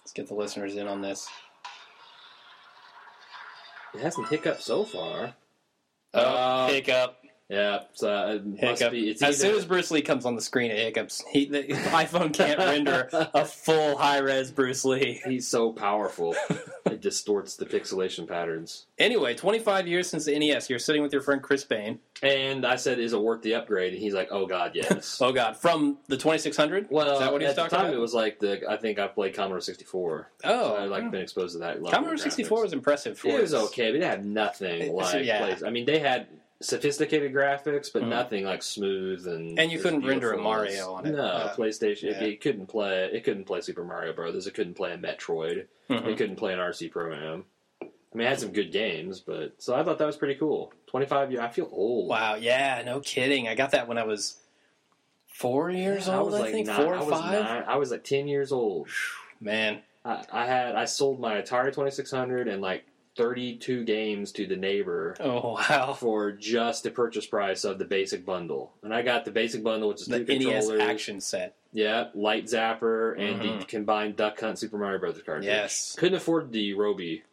[0.02, 1.26] Let's get the listeners in on this.
[3.94, 5.34] It hasn't hiccuped so far.
[6.12, 7.19] Oh, Uh, hiccup,
[7.50, 8.92] Yeah, so it must hiccup.
[8.92, 9.10] be.
[9.10, 11.24] It's as soon as Bruce Lee comes on the screen, it hiccups.
[11.28, 15.20] He, the iPhone can't render a full high res Bruce Lee.
[15.24, 16.36] He's so powerful.
[16.86, 18.86] it distorts the pixelation patterns.
[18.98, 20.70] Anyway, 25 years since the NES.
[20.70, 21.98] You're sitting with your friend Chris Bain.
[22.22, 25.32] And I said, "Is it worth the upgrade?" And he's like, "Oh God, yes." Oh
[25.32, 26.86] God, from the 2600.
[26.88, 27.94] well, is that what he was at the time about?
[27.94, 28.70] it was like the.
[28.70, 30.30] I think I played Commodore 64.
[30.44, 31.10] oh, so I like hmm.
[31.10, 31.82] been exposed to that.
[31.82, 33.18] Commodore 64 was impressive.
[33.18, 35.24] For It was its- okay, but it had nothing It- like.
[35.24, 35.38] yeah.
[35.40, 36.28] Plays- I mean, they had
[36.60, 38.08] sophisticated graphics, but Mhm.
[38.08, 39.58] nothing like smooth and.
[39.58, 41.10] And you couldn't render a beautiful as- Mario on it.
[41.12, 42.10] No, Uh, PlayStation.
[42.10, 42.22] yeah.
[42.22, 43.10] It, it couldn't play.
[43.12, 44.46] It couldn't play Super Mario Brothers.
[44.46, 45.66] It couldn't play a Metroid.
[45.88, 46.06] Mhm.
[46.06, 47.44] It couldn't play an RC program.
[47.82, 50.72] I mean, it had some good games, but so I thought that was pretty cool.
[50.86, 51.40] Twenty five years.
[51.42, 52.08] I feel old.
[52.08, 53.46] Wow, yeah, no kidding.
[53.48, 54.36] I got that when I was
[55.28, 57.44] four years I old, was I, like think, nine, four I or was five.
[57.44, 58.88] nine- I was like ten years old.
[59.40, 62.84] Man, I, I had I sold my Atari twenty six hundred and like
[63.16, 67.84] thirty two games to the neighbor oh wow, for just the purchase price of the
[67.84, 71.20] basic bundle, and I got the basic bundle, which is the two NES controllers, action
[71.20, 71.54] set.
[71.72, 73.58] yeah, Light Zapper, and Mhm.
[73.60, 75.46] the combined Duck Hunt Super Mario Brothers cartridge.
[75.46, 75.96] Yes.
[75.98, 77.24] couldn't afford the Roby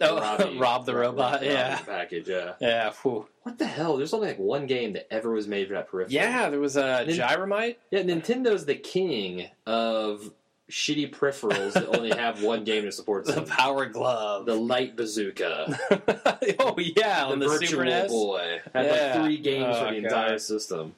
[0.00, 1.78] Oh, Robbie- Rob the robot, Robbie yeah.
[1.80, 2.28] package.
[2.28, 2.52] Yeah.
[2.60, 3.26] Yeah, whew.
[3.42, 3.96] What the hell?
[3.96, 6.14] There's only like one game that ever was made for that peripheral.
[6.14, 6.48] yeah.
[6.50, 7.76] There was a Nin- Gyromite.
[7.90, 10.30] Yeah, Nintendo's the king of
[10.70, 13.42] shitty peripherals that only have one game to support The.
[13.42, 14.46] Power Glove.
[14.46, 15.78] The light bazooka,
[16.58, 18.10] oh yeah, the, on the, virtual Super NES.
[18.10, 18.92] boy had Yeah.
[19.14, 20.04] like three games Oh, for the God.
[20.12, 20.94] entire system.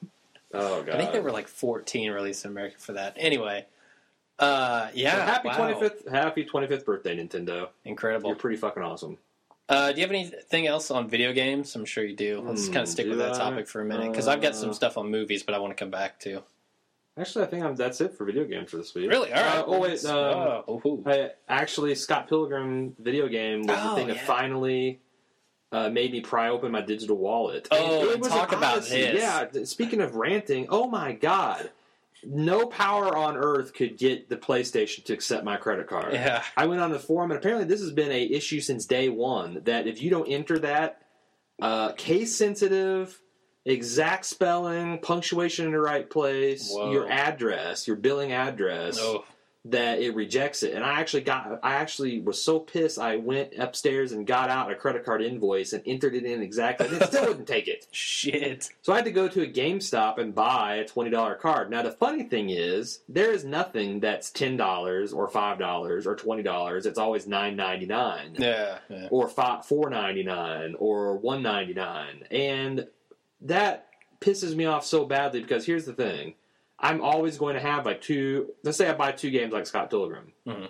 [0.53, 0.95] Oh god!
[0.95, 3.15] I think there were like 14 released in America for that.
[3.17, 3.65] Anyway,
[4.39, 5.55] uh, yeah, So happy wow.
[5.57, 7.69] twenty fifth, happy twenty fifth birthday, Nintendo!
[7.85, 8.29] incredible.
[8.31, 9.17] You're pretty fucking awesome.
[9.69, 11.73] Uh, do you have anything else on video games?
[11.77, 12.41] I'm sure you do.
[12.45, 13.37] Let's Hmm, kind of stick with do that I?
[13.37, 15.71] topic for a minute because I've got some Uh, stuff on movies, but I want
[15.77, 16.43] to come back to.
[17.19, 19.09] Actually, I think I'm, that's it for video games for this week.
[19.09, 19.33] Really?
[19.33, 19.57] All right.
[19.57, 21.03] Uh, oh wait, um, oh.
[21.05, 25.01] I, actually, Scott Pilgrim video game was Oh, the thing that finally
[25.73, 27.67] uh, made me pry open my digital wallet.
[27.69, 29.21] Oh, it and was talk about this.
[29.21, 29.63] Yeah.
[29.65, 31.71] Speaking of ranting, oh my god,
[32.23, 36.13] no power on earth could get the PlayStation to accept my credit card.
[36.13, 36.43] yeah.
[36.55, 39.61] I went on the forum, and apparently this has been a issue since day one.
[39.65, 41.01] That if you don't enter that
[41.61, 43.19] uh, case sensitive,
[43.65, 46.91] exact spelling, punctuation in the right place, Whoa.
[46.91, 49.23] your address, your billing address, Oh,
[49.65, 50.73] that it rejects it.
[50.73, 52.97] And I actually got, I actually was so pissed.
[52.97, 56.87] I went upstairs and got out a credit card invoice and entered it in exactly.
[56.87, 57.85] And it still wouldn't take it.
[57.91, 58.71] shit.
[58.81, 61.69] So I had to go to a GameStop and buy a twenty dollar card.
[61.69, 66.15] Now the funny thing is, there is nothing that's ten dollars or five dollars or
[66.15, 66.87] twenty dollars.
[66.87, 68.79] It's always nine ninety nine Yeah.
[68.89, 69.09] yeah.
[69.11, 72.87] or five four ninety nine or one ninety nine, and
[73.41, 73.87] that
[74.19, 76.35] pisses me off so badly because here's the thing:
[76.79, 78.53] I'm always going to have like two.
[78.63, 80.33] Let's say I buy two games like Scott Pilgrim.
[80.47, 80.69] Mhm.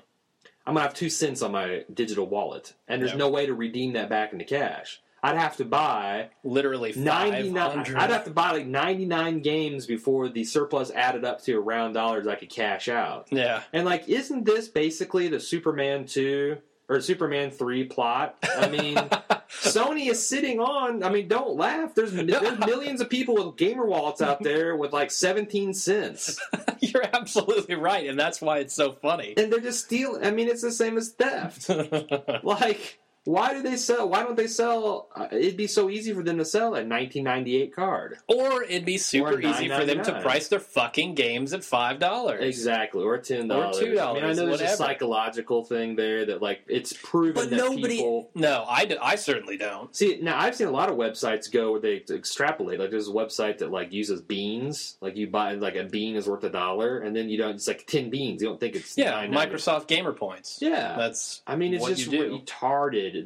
[0.65, 3.19] I'm gonna have two cents on my digital wallet, and there's Yep.
[3.19, 5.01] no way to redeem that back into cash.
[5.23, 10.43] I'd have to buy Literally 99 I'd have to buy like 99 games before the
[10.43, 13.27] surplus added up to around dollars I could cash out.
[13.31, 13.61] Yeah.
[13.73, 16.57] And like isn't this basically the Superman 2
[16.89, 18.35] or Superman 3 plot?
[18.57, 18.97] I mean,
[19.59, 21.93] Sony is sitting on, I mean, don't laugh.
[21.93, 26.39] There's there's millions of people with gamer wallets out there with like 17 cents.
[26.79, 29.33] You're absolutely right, and that's why it's so funny.
[29.37, 30.25] And they're just stealing.
[30.25, 31.69] I mean, it's the same as theft.
[32.43, 34.09] Like why do they sell?
[34.09, 35.09] Why don't they sell?
[35.15, 38.17] Uh, it'd be so easy for them to sell a 1998 card.
[38.27, 42.43] or it'd be super easy for them to price their fucking games at five dollars.
[42.43, 43.79] Exactly, or ten dollars.
[43.79, 44.73] Or $2, I mean, I know there's whatever.
[44.73, 47.97] a psychological thing there that like it's proven But that nobody.
[47.97, 48.29] people.
[48.35, 49.95] No, I certainly don't.
[49.95, 52.79] See now, I've seen a lot of websites go where they extrapolate.
[52.79, 54.97] Like there's a website that like uses beans.
[55.01, 57.55] Like you buy like a bean is worth a dollar, and then you don't.
[57.55, 58.41] It's like ten beans.
[58.41, 59.33] You don't think it's Yeah, $9.99.
[59.51, 60.57] Microsoft Gamer Points.
[60.61, 62.41] Yeah, That's I mean, it's what just you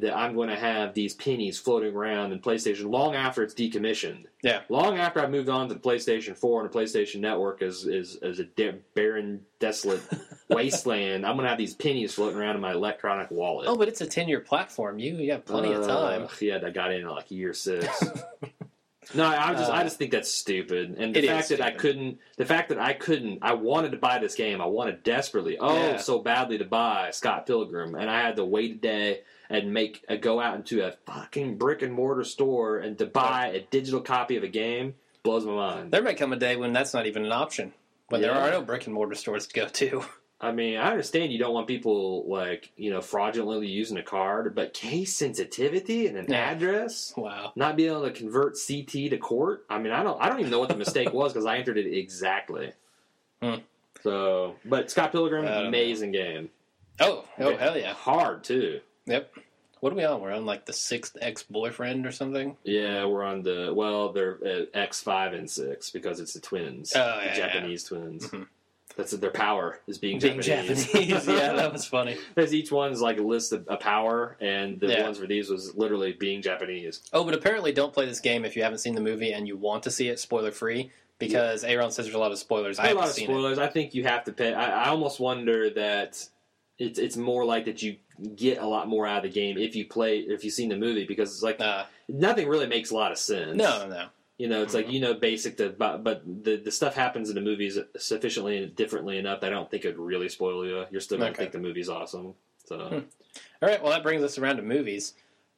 [0.02, 4.24] that I'm going to have these pennies floating around in PlayStation long after it's decommissioned.
[4.42, 4.60] Yeah.
[4.68, 8.16] Long after I've moved on to the PlayStation 4 and the PlayStation Network is is,
[8.22, 10.02] is a de- barren, desolate
[10.48, 11.26] wasteland.
[11.26, 13.68] I'm going to have these pennies floating around in my electronic wallet.
[13.68, 14.98] oh, but it's a ten year platform.
[14.98, 16.28] You you have plenty of time.
[16.40, 17.86] Yeah, I got in like year six.
[19.14, 22.18] no, I just I Uh, just think that's stupid, and the fact that I couldn't,
[22.36, 25.74] the fact that I couldn't, I wanted to buy this game, I wanted desperately, oh
[25.76, 25.96] Yeah.
[25.98, 29.20] so badly to buy Scott Pilgrim, and I had to wait a day
[29.50, 33.48] and make a go out into a fucking brick and mortar store and to buy
[33.48, 35.90] a digital copy of a game blows my mind.
[35.92, 37.72] There may come a day when that's not even an option.
[38.08, 40.04] When there are no brick and mortar stores to go to.
[40.38, 44.54] I mean, I understand you don't want people like you know fraudulently using a card,
[44.54, 46.50] but case sensitivity and an Yeah.
[46.50, 47.14] address.
[47.16, 47.52] Wow.
[47.56, 49.64] not being able to convert CT to court.
[49.70, 51.78] I mean, I don't, I don't even know what the mistake was because I entered
[51.78, 52.72] it exactly.
[53.42, 53.54] Hmm.
[54.02, 55.68] So, but Scott Pilgrim, don't know.
[55.68, 56.50] amazing game.
[57.00, 57.94] Oh, oh hell yeah.
[57.94, 58.80] Hard too.
[59.06, 59.32] Yep.
[59.80, 60.20] What are we on?
[60.20, 62.56] We're on like the sixth ex boyfriend or something.
[62.64, 66.92] Yeah, we're on the well, they're at X five and six because it's the twins,
[66.96, 68.26] Oh, the yeah, Japanese twins.
[68.28, 68.46] Mhm.
[68.96, 70.86] That's their power is being, Being Japanese.
[70.86, 71.26] Japanese.
[71.28, 72.16] yeah, that was funny.
[72.34, 75.02] Because each one's like a list of a power, and the Yeah.
[75.02, 77.02] ones for these was literally being Japanese.
[77.12, 79.58] Oh, but apparently don't play this game if you haven't seen the movie and you
[79.58, 82.78] want to see it spoiler free because Aaron says there's a lot of spoilers.
[82.78, 83.58] I a haven't lot of seen spoilers.
[83.58, 84.54] I think you have to pay.
[84.54, 86.26] I, I almost wonder that
[86.78, 87.96] it's it's more like that you
[88.34, 90.76] get a lot more out of the game if you play if you've seen the
[90.76, 91.60] movie because it's like.
[91.60, 93.56] Uh, nothing really makes a lot of sense.
[93.56, 94.06] no, no.
[94.38, 97.34] you know, it's like you know basic to but, but the the stuff happens in
[97.34, 100.84] the movies sufficiently and differently enough that I don't think it would really spoil you.
[100.90, 101.42] You're still gonna Okay.
[101.42, 102.34] think the movie's awesome.
[102.66, 102.98] So Hmm.
[103.62, 105.14] All right, well, that brings us around to movies.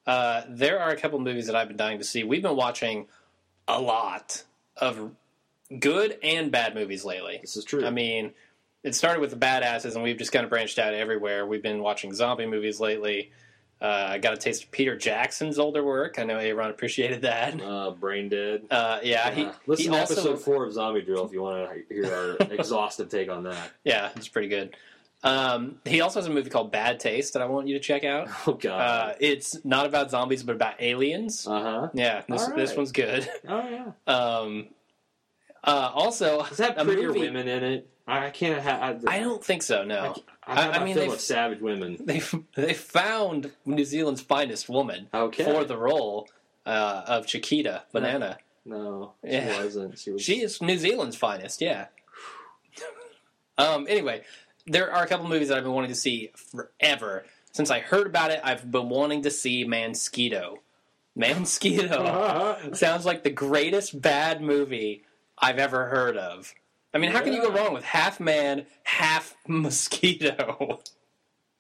[0.07, 2.25] Uh, there are a couple movies that I've been dying to see.
[2.25, 3.07] We've been watching
[3.69, 4.45] a lot
[4.77, 5.13] of
[5.79, 7.39] good and bad movies lately.
[7.43, 7.85] this is true.
[7.85, 8.33] I mean,
[8.85, 11.47] it started with the badasses, and we've just kind of branched out everywhere.
[11.47, 13.33] We've been watching zombie movies lately.
[13.81, 16.19] Uh, I got a taste of Peter Jackson's older work.
[16.19, 17.61] I know Aaron appreciated that.
[17.63, 18.63] uh, Brain Dead.
[18.71, 21.43] Uh, yeah, he, Uh, listen he to also, episode four of Zombie Drill if you
[21.43, 23.71] want to hear our exhaustive take on that.
[23.85, 24.75] Yeah, it's pretty good.
[25.25, 28.05] Um, he also has a movie called Bad Taste that I want you to check
[28.05, 28.29] out.
[28.47, 29.17] Oh Uh, god.
[29.21, 31.47] it's not about zombies, but about aliens.
[31.47, 31.89] Uh huh.
[31.95, 33.29] Yeah, this all this one's good.
[33.49, 33.93] Oh yeah.
[34.13, 34.69] Um,
[35.65, 37.89] uh, also, Does that a prettier movie- women in it?
[38.09, 39.05] I, I can't have.
[39.07, 39.85] I, I don't think so.
[39.85, 40.17] No,
[40.47, 41.97] I, I- I, mean, of savage women.
[42.05, 42.21] they
[42.57, 45.45] they found New Zealand's finest woman Okay.
[45.45, 46.29] for the role
[46.67, 48.39] uh, of Chiquita Banana.
[48.65, 49.63] No, she Yeah.
[49.63, 49.99] wasn't.
[49.99, 50.23] She was.
[50.23, 51.61] She is New Zealand's finest.
[51.61, 51.87] Yeah.
[53.59, 53.87] um.
[53.89, 54.23] Anyway,
[54.67, 57.25] there are a couple movies that I've been wanting to see forever.
[57.53, 60.59] Since I heard about it, I've been wanting to see Mansquito.
[61.19, 65.03] Mansquito sounds like the greatest bad movie
[65.39, 66.55] I've ever heard of.
[66.95, 70.81] I mean, how can you go wrong with half man, half mosquito?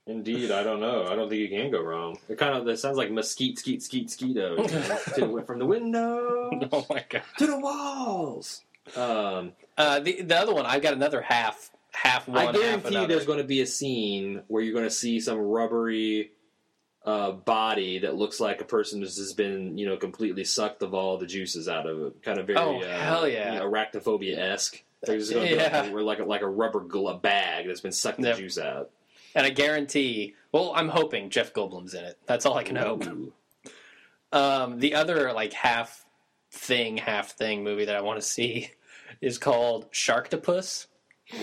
[0.07, 1.07] Indeed, I don't know.
[1.07, 2.19] I don't think you can go wrong.
[2.31, 4.57] It kind of that sounds like mesquite, skeet, skeet, skeeto.
[5.19, 5.43] you know?
[5.43, 7.23] From the window oh my god.
[7.39, 8.63] to the walls.
[8.97, 12.39] Um, Uh, the the other one, I've got another half half one.
[12.49, 15.37] I guarantee you, there's going to be a scene where you're going to see some
[15.39, 16.31] rubbery
[17.05, 20.95] uh, body that looks like a person has just been, you know, completely sucked of
[20.95, 22.23] all the juices out of it.
[22.23, 23.53] Kind of very, Oh, uh, hell yeah.
[23.53, 24.83] you know, arachnophobia esque.
[25.03, 25.83] There's going to Yeah.
[25.83, 28.91] be like, like a like a rubber gl- bag that's been sucked the juice out.
[29.35, 32.19] And I guarantee, well, I'm hoping Jeff Goldblum's in it.
[32.27, 33.05] That's all I can hope.
[34.33, 36.05] Um, the other like half
[36.51, 38.71] thing, half thing movie that I want to see
[39.21, 40.87] is called Sharktopus.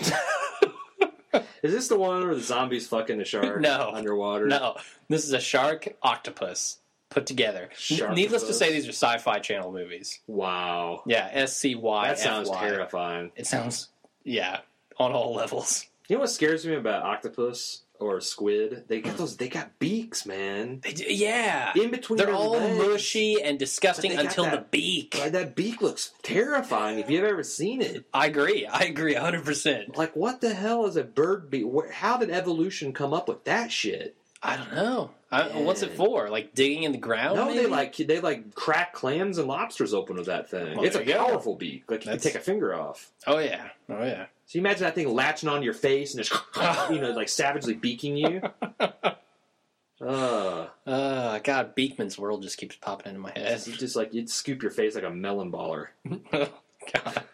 [1.62, 3.90] Is this the one where the zombies fucking the shark No.
[3.92, 4.46] underwater?
[4.46, 4.76] No,
[5.08, 6.78] this is a shark octopus
[7.10, 7.70] put together.
[7.90, 10.20] Needless to say, these are Sci-Fi Channel movies.
[10.26, 11.02] Wow.
[11.06, 12.08] Yeah, S C Y.
[12.08, 13.32] That sounds terrifying.
[13.36, 13.88] It sounds
[14.24, 14.58] yeah
[14.98, 15.86] on all levels.
[16.08, 18.84] You know what scares me about octopus or squid?
[18.86, 19.36] They got those.
[19.36, 20.80] They got beaks, man.
[20.80, 22.78] They do- yeah, In between, they're all legs.
[22.78, 25.16] mushy and disgusting But they got until the beak.
[25.18, 27.00] Like, that beak looks terrifying.
[27.00, 28.66] If you've ever seen it, I agree.
[28.66, 29.44] I agree 100.
[29.44, 31.64] percent like what the hell is a bird beak?
[31.92, 34.16] How did evolution come up with that shit?
[34.42, 35.10] I don't know.
[35.42, 36.28] I, what's it for?
[36.28, 37.36] Like digging in the ground?
[37.36, 40.76] no, they like they like crack clams and lobsters open with that thing.
[40.76, 41.26] Well, it's a you go.
[41.26, 41.90] powerful beak.
[41.90, 43.10] Like you That's- can take a finger off.
[43.26, 43.68] Oh yeah.
[43.88, 44.26] Oh yeah.
[44.46, 46.40] So you imagine that thing latching on your face and just
[46.90, 48.40] you know like savagely beaking you.
[48.80, 53.52] Uh, Uh, God, Beakman's world just keeps popping into my head.
[53.52, 55.86] it's just like you'd scoop your face like a melon baller.
[56.32, 57.24] God,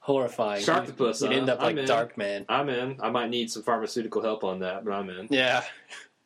[0.00, 0.62] horrifying.
[0.64, 1.84] Sharktopus, You'd, you'd end up like I'm in.
[1.86, 2.44] Darkman.
[2.48, 2.98] I'm in.
[3.00, 5.28] I might need some pharmaceutical help on that, but I'm in.
[5.30, 5.62] Yeah.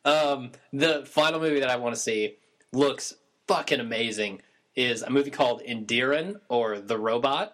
[0.05, 2.35] Um, the final movie that I want to see
[2.71, 3.13] looks
[3.47, 4.41] fucking amazing.
[4.75, 7.53] Is a movie called Indiran or The Robot.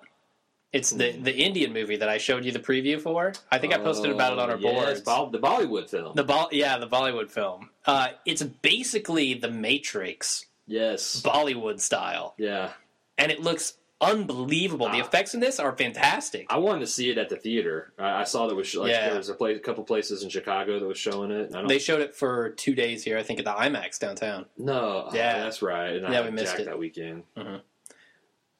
[0.71, 3.33] It's the the Indian movie that I showed you the preview for.
[3.51, 5.01] I think I posted about it on our Oh, yes, boards.
[5.01, 6.13] Bol- the Bollywood film.
[6.15, 7.71] The Bo- yeah, the Bollywood film.
[7.85, 11.21] Uh, it's basically the Matrix yes.
[11.21, 12.71] Bollywood style, Yeah.
[13.17, 14.87] and it looks unbelievable.
[14.89, 15.05] the Ah.
[15.05, 16.45] effects in this are fantastic.
[16.49, 17.93] I wanted to see it at the theater.
[17.99, 19.09] I, I saw that was like, Yeah.
[19.09, 21.53] there was a, place, a couple places in Chicago that was showing it.
[21.55, 24.45] I They showed it for two days here, I think, at the IMAX downtown.
[24.57, 25.39] no, oh, Yeah.
[25.43, 25.93] that's right.
[25.95, 26.65] And Yeah, had we missed Jack it.
[26.65, 27.23] that weekend.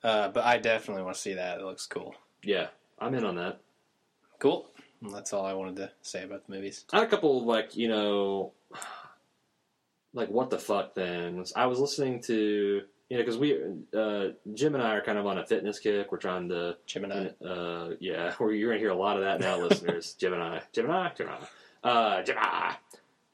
[0.02, 1.60] Uh, but I definitely want to see that.
[1.60, 2.15] It looks cool.
[2.43, 2.67] Yeah,
[2.99, 3.60] I'm in on that.
[4.39, 4.69] Cool.
[5.02, 6.86] That's all I wanted to say about the movies.
[6.91, 8.54] I had a couple of like you know,
[10.13, 11.52] like what the fuck things.
[11.56, 13.58] I was listening to you know because we
[13.98, 16.12] uh, Jim and I are kind of on a fitness kick.
[16.12, 17.30] We're trying to Gemini.
[17.45, 20.13] uh, yeah, where you're gonna hear a lot of that now, listeners.
[20.13, 21.38] Jim and I, Jim and Gemini, Gemini,
[21.84, 22.74] Gemini, uh, Gemini.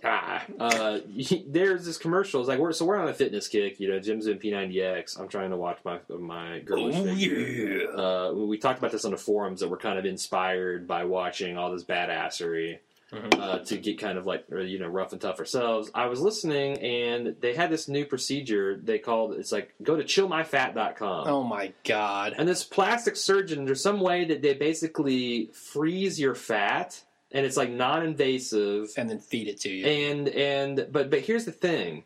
[0.01, 0.39] Gemini.
[0.59, 0.99] Uh,
[1.47, 2.39] there's this commercial.
[2.41, 3.79] It's like we're so we're on a fitness kick.
[3.79, 5.19] You know, Jim's in P90X.
[5.19, 7.39] I'm trying to watch my my girlish Oh, figure.
[7.39, 7.87] yeah.
[7.87, 11.57] Uh, we talked about this on the forums that we're kind of inspired by watching
[11.57, 12.79] all this badassery
[13.13, 13.39] Mhm.
[13.39, 15.91] uh, to get kind of like you know rough and tough ourselves.
[15.93, 20.03] I was listening and they had this new procedure they called it's like go to
[20.03, 21.27] chillmyfat.com.
[21.27, 22.33] Oh my god.
[22.37, 27.57] And this plastic surgeon, there's some way that they basically freeze your fat, and it's
[27.57, 28.89] like non-invasive.
[28.97, 29.85] And then feed it to you.
[29.85, 32.05] And and but but here's the thing,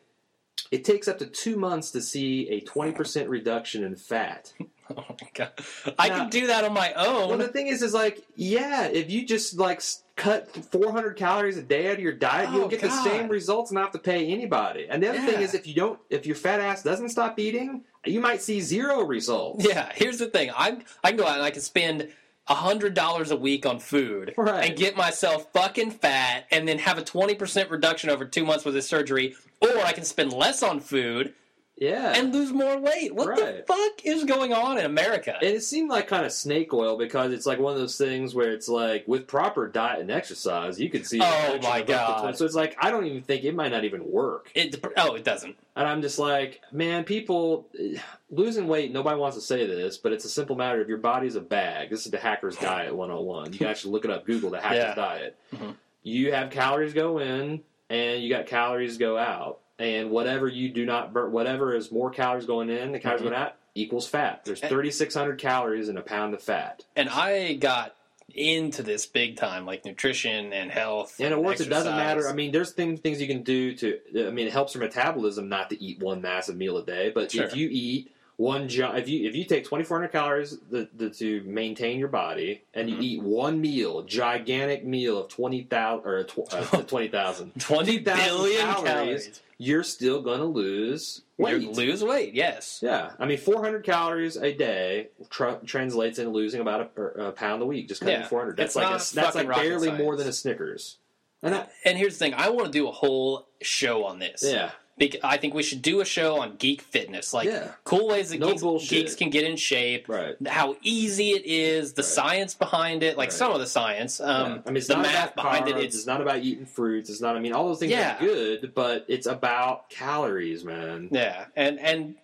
[0.71, 4.53] it takes up to two months to see a twenty percent reduction in fat.
[4.97, 5.51] Oh my god.
[5.99, 7.29] I Now- can do that on my own.
[7.29, 9.81] Well, the thing is, is like yeah, if you just like
[10.15, 13.69] cut 400 calories a day out of your diet, Oh, you'll get the same results
[13.71, 14.87] and not have to pay anybody.
[14.89, 17.83] And the other thing is, if you don't, if your fat ass doesn't stop eating,
[18.05, 19.65] you might see zero results.
[19.65, 20.51] Yeah, here's the thing.
[20.57, 22.09] I'm I can go out and I can spend
[22.47, 24.67] hundred dollars a week on food Right.
[24.69, 28.65] and get myself fucking fat and then have a twenty percent reduction over two months
[28.65, 31.35] with this surgery, or I can spend less on food
[31.79, 32.13] Yeah.
[32.15, 33.15] and lose more weight.
[33.15, 35.35] What the fuck is going on in America?
[35.41, 38.35] And it seemed like kind of snake oil because it's like one of those things
[38.35, 41.19] where it's like with proper diet and exercise, you could see.
[41.21, 42.37] Oh, my of up to God.
[42.37, 44.51] So it's like I don't even think it might not even work.
[44.55, 45.55] It, oh, it doesn't.
[45.77, 47.67] And I'm just like, man, people
[48.29, 48.91] losing weight.
[48.91, 51.89] Nobody wants to say this, but it's a simple matter of your body's a bag.
[51.89, 53.53] This is the hacker's diet 101.
[53.53, 54.25] You can actually look it up.
[54.25, 54.95] Google the hacker's Yeah.
[54.95, 55.37] diet.
[55.55, 55.75] Mhm.
[56.03, 59.59] You have calories go in, and you got calories go out.
[59.79, 63.25] And whatever you do not burn, whatever is more calories going in, the calories Mhm.
[63.29, 64.43] going out equals fat.
[64.43, 66.83] There's 3,600 calories in a pound of fat.
[66.97, 67.95] And I got
[68.35, 71.15] into this big time, like nutrition and health.
[71.19, 71.61] And it works.
[71.61, 72.27] It doesn't matter.
[72.27, 73.97] I mean, there's things things you can do to.
[74.27, 77.09] I mean, it helps your metabolism not to eat one massive meal a day.
[77.09, 77.45] But Sure.
[77.45, 81.41] if you eat one, gi- if you if you take 2,400 calories the, the, to
[81.43, 83.01] maintain your body, and you Mhm.
[83.03, 89.41] eat one meal, gigantic meal of 20,000 or tw- uh, 20,000, 20 billion calories, calories.
[89.61, 91.61] You're still gonna lose weight.
[91.61, 92.79] You lose weight, yes.
[92.81, 97.61] yeah, I mean, 400 calories a day tr- translates into losing about a, a pound
[97.61, 97.87] a week.
[97.89, 98.27] Just cutting Yeah.
[98.27, 98.57] 400.
[98.57, 100.97] That's It's like a, that's like barely more than a Snickers.
[101.43, 104.43] And I, And here's the thing I want to do a whole show on this.
[104.45, 107.71] yeah, Bec- I think we should do a show on geek fitness, like Yeah.
[107.85, 110.35] cool ways that No geeks, geeks can get in shape, right.
[110.47, 112.09] how easy it is, the Right.
[112.11, 113.33] science behind it, like Right.
[113.33, 114.57] some of the science, um, Yeah.
[114.65, 115.83] I mean, it's the not math about behind carbs, it.
[115.85, 117.09] It's, It's not about eating fruits.
[117.09, 117.35] It's not.
[117.35, 118.17] I mean, all those things Yeah.
[118.17, 121.07] are good, but it's about calories, man.
[121.11, 122.15] yeah, and and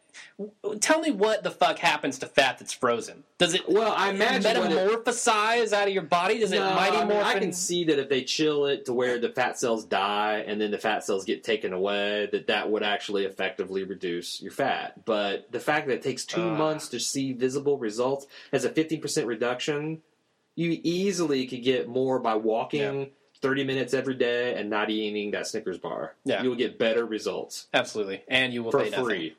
[0.80, 3.24] tell me what the fuck happens to fat that's frozen?
[3.38, 6.40] Does it Well, I imagine what it- metamorphosize out of your body?
[6.40, 7.24] Does it No, mighty I, mean, morph?
[7.24, 10.60] I can see that if they chill it to where the fat cells die and
[10.60, 15.06] then the fat cells get taken away, that that would actually effectively reduce your fat.
[15.06, 16.56] But the fact that it takes two Uh.
[16.56, 20.02] months to see visible results as a 15% reduction,
[20.56, 25.46] you easily could get more by walking 30 minutes every day and not eating that
[25.46, 26.16] Snickers bar.
[26.24, 26.42] Yeah.
[26.42, 29.36] You'll get better results Absolutely, and you will for pay free.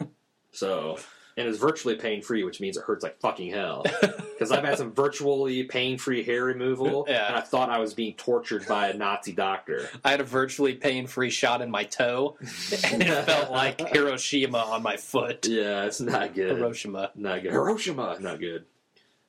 [0.56, 0.98] so,
[1.36, 3.84] and it's virtually pain free, which means it hurts like fucking hell.
[4.36, 7.28] Because I've had some virtually pain free hair removal, Yeah.
[7.28, 9.88] and I thought I was being tortured by a Nazi doctor.
[10.04, 12.36] I had a virtually pain-free shot in my toe,
[12.84, 15.46] and it felt like Hiroshima on my foot.
[15.48, 16.54] Yeah, it's not good.
[16.58, 17.12] Hiroshima.
[17.14, 17.52] Not good.
[17.52, 18.66] Hiroshima, not good.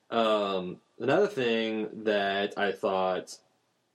[0.09, 3.37] Um, another thing that I thought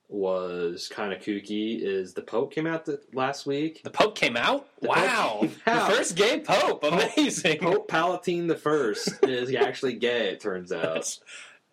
[0.09, 3.81] was kind of kooky is the Pope came out the, last week.
[3.83, 4.67] The Pope came out.
[4.81, 5.89] The Pope wow, came out.
[5.89, 6.83] the first gay Pope.
[6.83, 7.59] Amazing.
[7.59, 10.29] Pope Palpatine the First is actually gay.
[10.29, 11.17] It turns out.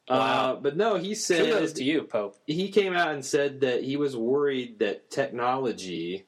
[0.09, 0.59] Uh, Wow.
[0.61, 2.37] but no, he said Kudos to you, Pope.
[2.47, 6.25] he came out and said that he was worried that technology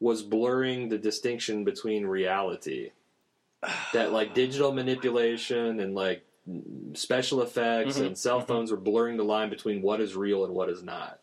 [0.00, 2.90] was blurring the distinction between reality.
[3.92, 6.24] That like digital manipulation and like
[6.94, 10.54] special effects Mhm, and cell phones were blurring the line between what is real and
[10.54, 11.20] what is not.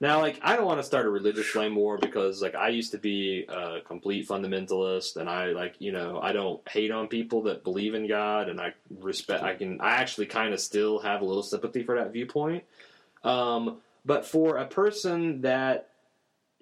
[0.00, 2.92] Now, like, I don't want to start a religious flame war because, like, I used
[2.92, 7.42] to be a complete fundamentalist, and I, like, you know, I don't hate on people
[7.42, 9.42] that believe in God, and I respect.
[9.42, 12.64] I can, I actually kind of still have a little sympathy for that viewpoint.
[13.24, 15.90] Um, but for a person that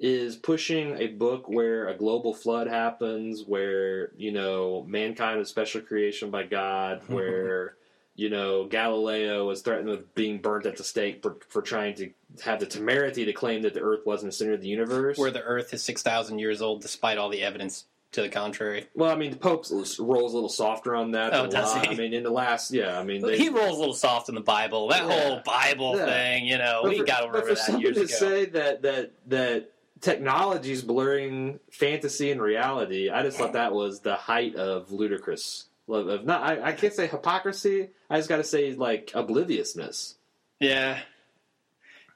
[0.00, 5.80] is pushing a book where a global flood happens, where you know mankind is special
[5.80, 7.76] creation by God, where
[8.18, 12.10] you know Galileo was threatened with being burnt at the stake for, for trying to
[12.44, 15.16] have the temerity to claim that the Earth wasn't the center of the universe.
[15.16, 18.86] Where the Earth is six thousand years old, despite all the evidence to the contrary.
[18.94, 20.02] well, I mean, the Pope rolls a
[20.34, 21.32] little softer on that.
[21.34, 21.88] Oh, does he?
[21.88, 24.34] I mean, in the last, yeah, I mean, they, he rolls a little soft in
[24.34, 24.88] the Bible.
[24.88, 25.10] That Yeah.
[25.28, 26.06] whole Bible Yeah.
[26.06, 28.14] thing, you know, But we for- got over but for that years to ago.
[28.14, 34.00] say that that that technology is blurring fantasy and reality, I just thought that was
[34.00, 35.66] the height of ludicrous.
[35.88, 37.88] Of not, I, I can't say hypocrisy.
[38.10, 40.16] I just got to say like obliviousness.
[40.60, 41.00] Yeah,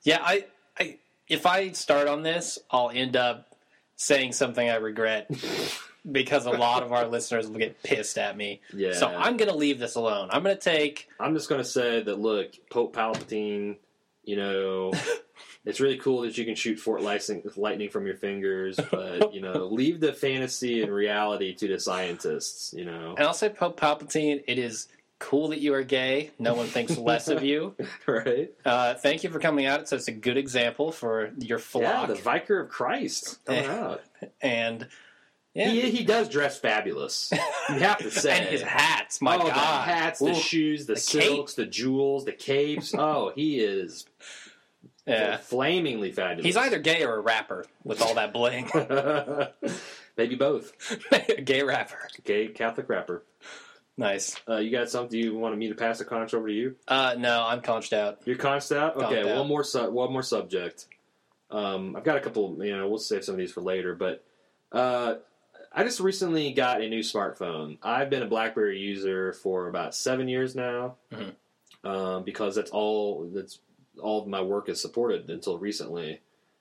[0.03, 0.19] yeah.
[0.23, 0.47] I,
[0.79, 3.57] I, if I start on this, I'll end up
[3.97, 5.31] saying something I regret
[6.11, 8.61] because a lot of our listeners will get pissed at me.
[8.75, 8.93] Yeah.
[8.93, 10.29] So I'm going to leave this alone.
[10.33, 11.09] I'm going to take.
[11.21, 13.77] I'm just going to say that look, Pope Palpatine,
[14.25, 14.93] you know,
[15.65, 19.41] it's really cool that you can shoot Force Lightning, lightning from your fingers, but you
[19.41, 22.75] know, leave the fantasy and reality to the scientists.
[22.77, 24.43] You know, And I'll say Pope Palpatine.
[24.49, 26.31] It is cool that you are gay.
[26.41, 27.77] No one thinks less of you.
[28.09, 28.51] right?
[28.65, 29.89] Uh, thank you for coming out.
[29.89, 32.09] So it's a good example for your Yeah, flock.
[32.09, 34.03] the Vicar of Christ coming out.
[34.41, 34.89] and
[35.55, 37.31] yeah, He, he does dress fabulous.
[37.69, 38.39] You have to say.
[38.39, 39.21] and his hats.
[39.21, 40.35] My oh, God, the hats, the Ooh.
[40.35, 42.93] shoes, the, The silks, the jewels, the capes.
[42.93, 44.07] Oh, he is
[45.07, 45.37] yeah.
[45.37, 46.45] flamingly fabulous.
[46.45, 48.71] He's either gay or a rapper with all that bling.
[50.17, 50.73] maybe both.
[51.45, 52.09] gay rapper.
[52.25, 53.23] Gay Catholic rapper.
[53.97, 54.37] Nice.
[54.49, 56.77] Uh, you got something you wanted me to pass the conch over to you?
[56.89, 58.21] Uh, no, I'm conched out.
[58.25, 58.97] You're conched out.
[58.97, 59.39] Okay, Conched out.
[59.39, 60.87] one more su- one more subject.
[61.51, 62.65] Um, I've got a couple.
[62.65, 64.25] You know, we'll save some of these for later, but
[64.73, 65.17] uh,
[65.71, 67.77] I just recently got a new smartphone.
[67.83, 71.35] I've been a BlackBerry user for about seven years now, Mhm.
[71.85, 73.59] um, because that's all that's
[74.01, 76.21] all of my work is supported until recently.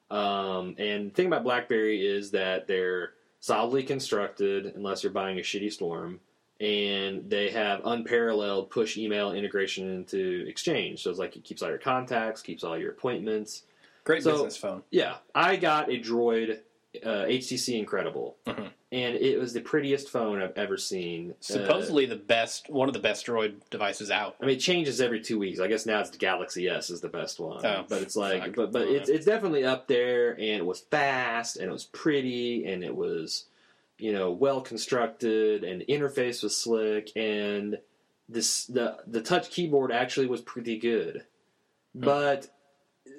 [0.10, 5.42] Um, and the thing about BlackBerry is that they're solidly constructed, unless you're buying a
[5.42, 6.20] shitty Storm,
[6.60, 11.02] and they have unparalleled push email integration into Exchange.
[11.02, 13.64] So it's like it keeps all your contacts, keeps all your appointments.
[14.04, 14.84] Great So- business phone.
[14.92, 16.60] Yeah, I got a Droid
[17.06, 18.70] uh, HTC Incredible, Mhm.
[18.92, 21.32] and it was the prettiest phone I've ever seen.
[21.32, 24.36] Uh, Supposedly the best, one of the best Droid devices out.
[24.42, 25.60] I mean, it changes every two weeks.
[25.62, 27.66] I guess now it's the Galaxy S is the best one.
[27.66, 28.56] Oh, but it's like, fuck.
[28.56, 32.66] but but it's it's definitely up there, and it was fast, and it was pretty,
[32.66, 33.46] and it was,
[33.98, 37.80] you know, well constructed, and the interface was slick, and
[38.28, 41.24] this the the touch keyboard actually was pretty good,
[41.94, 42.04] Hmm.
[42.06, 42.50] but.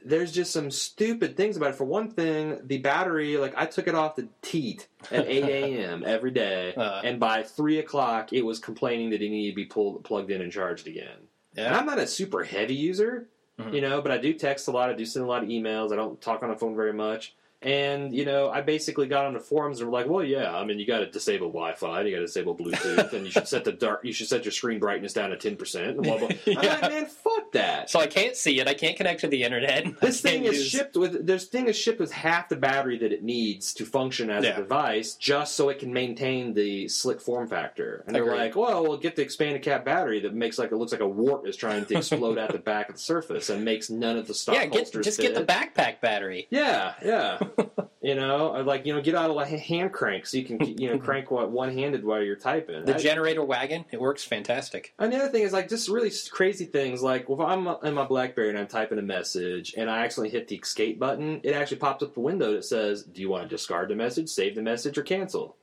[0.04, 1.76] There's just some stupid things about it.
[1.76, 6.02] For one thing, the battery, like I took it off the teat at 8 a.m.
[6.06, 7.00] every day, Uh.
[7.04, 10.40] and by 3 o'clock, it was complaining that it needed to be pulled, plugged in
[10.40, 11.28] and charged again.
[11.56, 13.28] And I'm not a super heavy user,
[13.60, 13.74] Mhm.
[13.74, 14.88] you know, but I do text a lot.
[14.88, 15.92] I do send a lot of emails.
[15.92, 17.34] I don't talk on the phone very much.
[17.62, 20.64] And, you know, I basically got on the forums and were like, well, yeah, I
[20.64, 23.46] mean, you got to disable Wi Fi, you got to disable Bluetooth, and you should
[23.48, 25.88] set the dark, you should set your screen brightness down to 10%.
[25.88, 26.28] And blah, blah.
[26.46, 27.90] I'm like, man, fuck that.
[27.90, 28.68] So I can't see it.
[28.68, 30.00] I can't connect to the internet.
[30.00, 33.12] This thing is use- shipped with this thing is shipped with half the battery that
[33.12, 34.52] it needs to function as Yeah.
[34.54, 38.02] a device, just so it can maintain the slick form factor.
[38.06, 38.38] And they're Agreed.
[38.38, 41.08] like, "Well, we'll get the expanded cap battery that makes like it looks like a
[41.08, 44.26] wart is trying to explode at the back of the surface and makes none of
[44.26, 46.46] the stock Yeah, get, just fit." get the backpack battery.
[46.50, 47.38] Yeah, yeah.
[48.02, 50.78] you know, or like you know, get out of a hand crank so you can
[50.78, 52.84] you know crank one handed while you're typing.
[52.84, 54.94] The I- generator wagon, it works fantastic.
[54.98, 57.02] and the other thing is like just really crazy things.
[57.02, 60.30] Like if I'm uh, in my BlackBerry and I'm typing a message and I accidentally
[60.30, 63.44] hit the escape button, it actually pops up the window that says, "Do you want
[63.44, 65.56] to discard the message, save the message, or cancel?"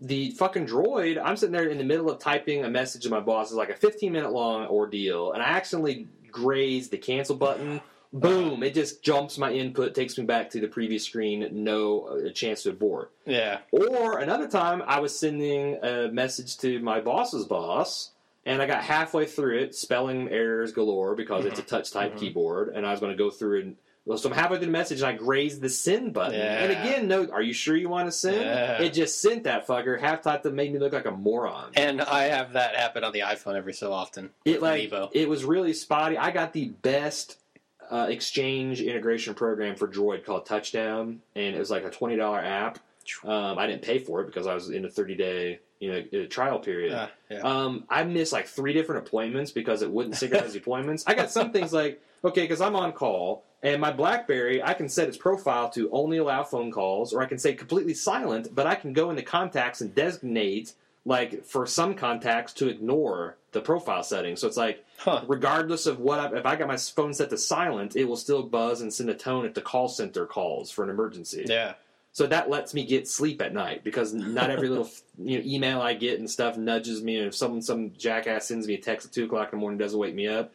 [0.00, 1.22] The fucking droid.
[1.22, 3.46] I'm sitting there in the middle of typing a message to my boss.
[3.48, 7.80] It's like a 15 minute long ordeal, and I accidentally grazed the cancel button.
[8.12, 8.62] Boom!
[8.62, 11.48] It just jumps my input, takes me back to the previous screen.
[11.52, 13.10] No uh, chance to abort.
[13.24, 13.58] Yeah.
[13.70, 18.10] Or another time, I was sending a message to my boss's boss,
[18.44, 22.18] and I got halfway through it, spelling errors galore because it's a touch type Mhm.
[22.18, 23.76] keyboard, and I was going to go through and.
[24.04, 26.34] Well, so I'm halfway through the message, and I grazed the send button.
[26.34, 26.64] Yeah.
[26.64, 28.40] And again, no, are you sure you want to send?
[28.40, 28.82] Yeah.
[28.82, 31.70] It just sent that fucker half typed that made me look like a moron.
[31.74, 34.30] And I have that happen on the iPhone every so often.
[34.44, 35.08] It like Vivo.
[35.12, 36.18] it was really spotty.
[36.18, 37.38] I got the best
[37.92, 42.40] uh, exchange integration program for Droid called Touchdown, and it was like a twenty dollar
[42.40, 42.78] app.
[43.24, 46.22] Um, I didn't pay for it because I was in a thirty day you know
[46.22, 46.92] uh, trial period.
[46.94, 47.40] Ah, yeah.
[47.40, 51.04] Um, I missed like three different appointments because it wouldn't synchronize appointments.
[51.06, 54.88] I got some things like okay, because I'm on call and my BlackBerry, I can
[54.88, 58.52] set its profile to only allow phone calls, or I can say completely silent.
[58.54, 60.74] But I can go into contacts and designate
[61.04, 64.36] like for some contacts to ignore the profile setting.
[64.36, 65.24] So it's like Huh.
[65.26, 68.44] regardless of what I, if I got my phone set to silent, it will still
[68.44, 71.44] buzz and send a tone if the call center calls for an emergency.
[71.46, 71.74] Yeah.
[72.12, 74.88] So that lets me get sleep at night because not every little
[75.18, 77.16] you know, email I get and stuff nudges me.
[77.18, 79.78] And if someone, some jackass sends me a text at two o'clock in the morning,
[79.78, 80.52] doesn't wake me up.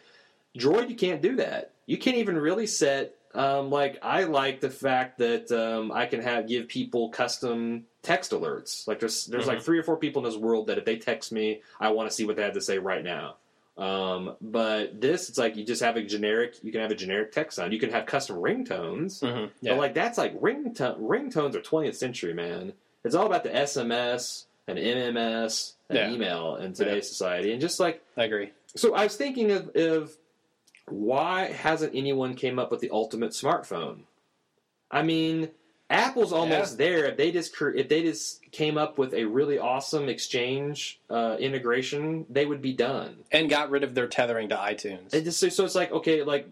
[0.57, 1.71] Droid, you can't do that.
[1.87, 3.15] You can't even really set.
[3.33, 8.31] Um, like I like the fact that um, I can have give people custom text
[8.31, 8.87] alerts.
[8.87, 9.63] Like there's there's like Mhm.
[9.63, 12.15] three or four people in this world that if they text me, I want to
[12.15, 13.35] see what they have to say right now.
[13.77, 16.55] Um, but this, it's like you just have a generic.
[16.63, 17.73] You can have a generic text sound.
[17.73, 19.19] You can have custom ringtones.
[19.21, 19.73] hmm Yeah.
[19.73, 22.73] But like that's like ringtone ringtones are 20th century, man.
[23.03, 26.11] It's all about the SMS and MMS and Yeah.
[26.11, 27.09] email in today's Yeah.
[27.09, 27.51] society.
[27.51, 28.51] And just like I agree.
[28.75, 30.15] so I was thinking of, of
[30.87, 34.01] why hasn't anyone came up with the ultimate smartphone?
[34.89, 35.49] I mean,
[35.89, 37.05] Apple's almost there.
[37.05, 42.25] If they just if they just came up with a really awesome exchange uh, integration,
[42.29, 43.17] they would be done.
[43.31, 45.13] And got rid of their tethering to iTunes.
[45.13, 46.47] It just so it's like okay, like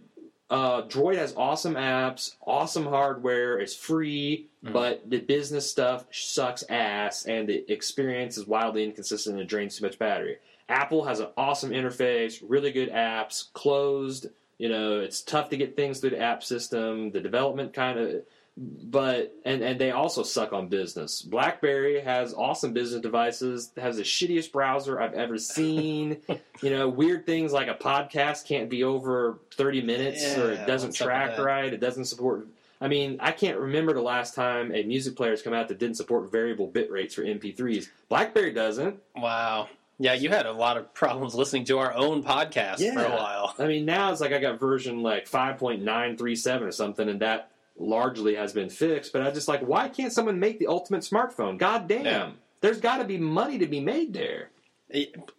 [0.49, 4.73] uh, Droid has awesome apps, awesome hardware, it's free, Mhm.
[4.73, 9.85] but the business stuff sucks ass, and the experience is wildly inconsistent and drains too
[9.85, 10.37] much battery.
[10.69, 14.27] Apple has an awesome interface, really good apps, closed.
[14.57, 17.11] You know, it's tough to get things through the app system.
[17.11, 18.21] The development kind of,
[18.57, 21.21] but and and they also suck on business.
[21.21, 23.71] BlackBerry has awesome business devices.
[23.77, 26.21] Has the shittiest browser I've ever seen.
[26.61, 30.89] you know, weird things like a podcast can't be over thirty minutes, or it doesn't
[30.89, 31.73] what's up with track right.
[31.73, 32.47] It doesn't support.
[32.81, 35.79] I mean, I can't remember the last time a music player has come out that
[35.79, 37.87] didn't support variable bit rates for MP3s.
[38.09, 38.99] BlackBerry doesn't.
[39.15, 39.69] wow.
[39.97, 43.55] Yeah, you had a lot of problems listening to our own podcast for a while.
[43.57, 48.35] I mean, now it's like I got version like 5.937 or something, and that largely
[48.35, 49.13] has been fixed.
[49.13, 51.57] But I just like, why can't someone make the ultimate smartphone?
[51.57, 52.29] God damn, Yeah.
[52.61, 54.49] there's got to be money to be made there.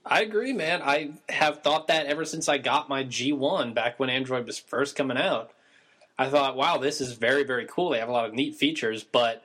[0.05, 0.83] I agree, man.
[0.83, 4.97] I have thought that ever since I got my G1 back when Android was first
[4.97, 5.53] coming out.
[6.19, 7.91] I thought, wow, this is very, very cool.
[7.91, 9.45] They have a lot of neat features, but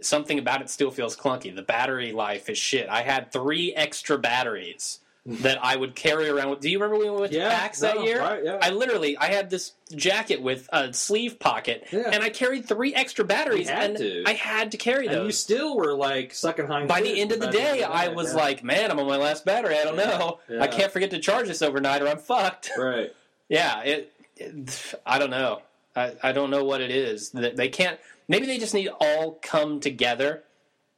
[0.00, 1.54] something about it still feels clunky.
[1.54, 2.88] The battery life is shit.
[2.88, 6.48] I had three extra batteries that I would carry around.
[6.50, 8.20] with Do you remember when we went to Yeah, PAX no, that year?
[8.20, 8.58] right, yeah.
[8.62, 12.08] I literally, I had this jacket with a sleeve pocket, Yeah.
[12.10, 14.24] and I carried three extra batteries, had and to.
[14.26, 16.88] I had to carry And you still were like sucking hind.
[16.88, 19.18] By the end of the by the day, I was like, man, I'm on my
[19.18, 19.76] last battery.
[19.78, 20.38] I don't know.
[20.58, 22.70] I can't forget to charge this overnight or I'm fucked.
[22.78, 23.12] right.
[23.50, 25.60] Yeah, it, it- I don't know.
[25.94, 27.30] I, I don't know what it is.
[27.30, 27.98] They can't.
[28.30, 30.44] Maybe they just need all come together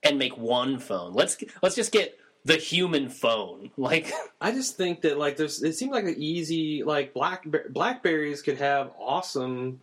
[0.02, 1.14] and make one phone.
[1.14, 3.70] Let's let's just get the human phone.
[3.78, 8.42] Like, I just think that like there's it seemed like an easy like black Blackberries
[8.42, 9.80] could have awesome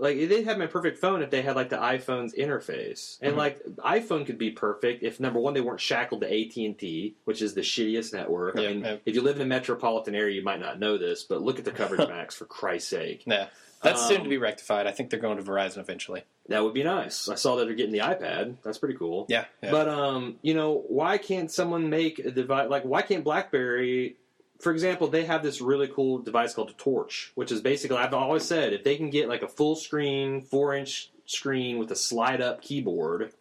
[0.00, 3.38] like they'd have my perfect phone if they had like the iPhone's interface and Mhm.
[3.38, 7.14] like iPhone could be perfect if number one they weren't shackled to AT and T
[7.24, 8.56] which is the shittiest network.
[8.56, 8.96] Yeah, I mean yeah.
[9.04, 11.64] if you live in a metropolitan area you might not know this but look at
[11.64, 13.22] the coverage max for Christ's sake.
[13.26, 13.48] yeah,
[13.82, 14.86] that's soon to Um, be rectified.
[14.86, 16.22] I think they're going to Verizon eventually.
[16.48, 17.28] That would be nice.
[17.28, 18.56] I saw that they're getting the iPad.
[18.62, 19.26] That's pretty cool.
[19.28, 19.70] Yeah, yeah.
[19.70, 24.16] But um, you know, why can't someone make a device like why can't BlackBerry,
[24.58, 28.14] for example, they have this really cool device called a Torch, which is basically I've
[28.14, 31.96] always said if they can get like a full screen, four inch screen with a
[31.96, 33.32] slide up keyboard,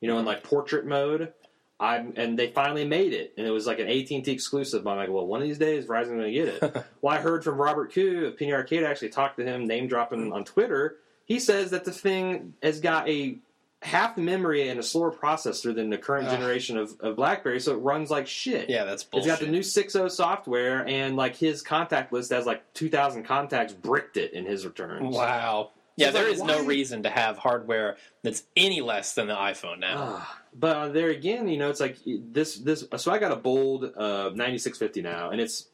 [0.00, 1.32] you know, in like portrait mode.
[1.78, 4.86] I'm, and they finally made it, and it was like an AT and T exclusive.
[4.86, 6.62] I'm like, well, one of these days, Verizon's going to get it.
[7.02, 8.84] well, I heard from Robert Khoo of Penny Arcade.
[8.84, 10.98] I actually talked to him, name dropping on Twitter.
[11.24, 13.38] He says that the thing has got a
[13.82, 16.38] half the memory and a slower processor than the current Ugh.
[16.38, 18.70] generation of, of BlackBerry, so it runs like shit.
[18.70, 19.30] yeah, that's bullshit.
[19.30, 23.72] It's got the new 6.0 software, and like his contact list has like 2,000 contacts
[23.72, 25.14] bricked it in his returns.
[25.14, 25.70] Wow.
[25.96, 29.78] Yeah, there like, is no reason to have hardware that's any less than the iPhone
[29.78, 29.96] now.
[29.98, 32.56] Ah, but uh, there again, you know, it's like this.
[32.56, 32.84] This.
[32.96, 35.68] So I got a bold uh, 9650 now, and it's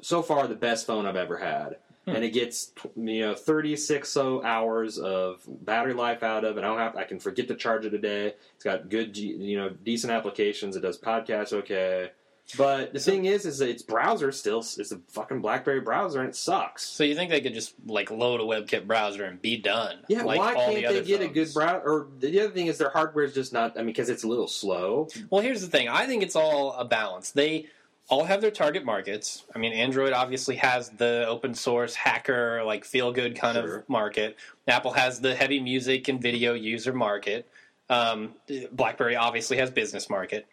[0.00, 1.78] so far the best phone I've ever had.
[2.06, 6.60] And it gets you know 36 so hours of battery life out of it.
[6.60, 6.94] I don't have.
[6.96, 8.34] I can forget to charge it a day.
[8.54, 10.76] It's got good, you know, decent applications.
[10.76, 12.10] It does podcasts okay.
[12.56, 16.28] But the thing is, is that its browser still is a fucking BlackBerry browser, and
[16.28, 16.84] it sucks.
[16.84, 19.98] So you think they could just like load a WebKit browser and be done?
[20.08, 21.82] Yeah, like why all can't the other they get a good browser?
[21.84, 23.72] Or the other thing is their hardware is just not.
[23.76, 25.08] I mean, because it's a little slow.
[25.28, 25.88] Well, here's the thing.
[25.88, 27.32] I think it's all a balance.
[27.32, 27.66] They
[28.08, 29.44] all have their target markets.
[29.54, 33.78] I mean, Android obviously has the open source hacker, like feel good kind Sure.
[33.78, 34.36] of market.
[34.68, 37.48] Apple has the heavy music and video user market.
[37.88, 38.34] Um,
[38.72, 40.46] BlackBerry obviously has business market.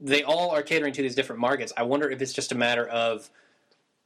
[0.00, 1.72] They all are catering to these different markets.
[1.76, 3.30] I wonder if it's just a matter of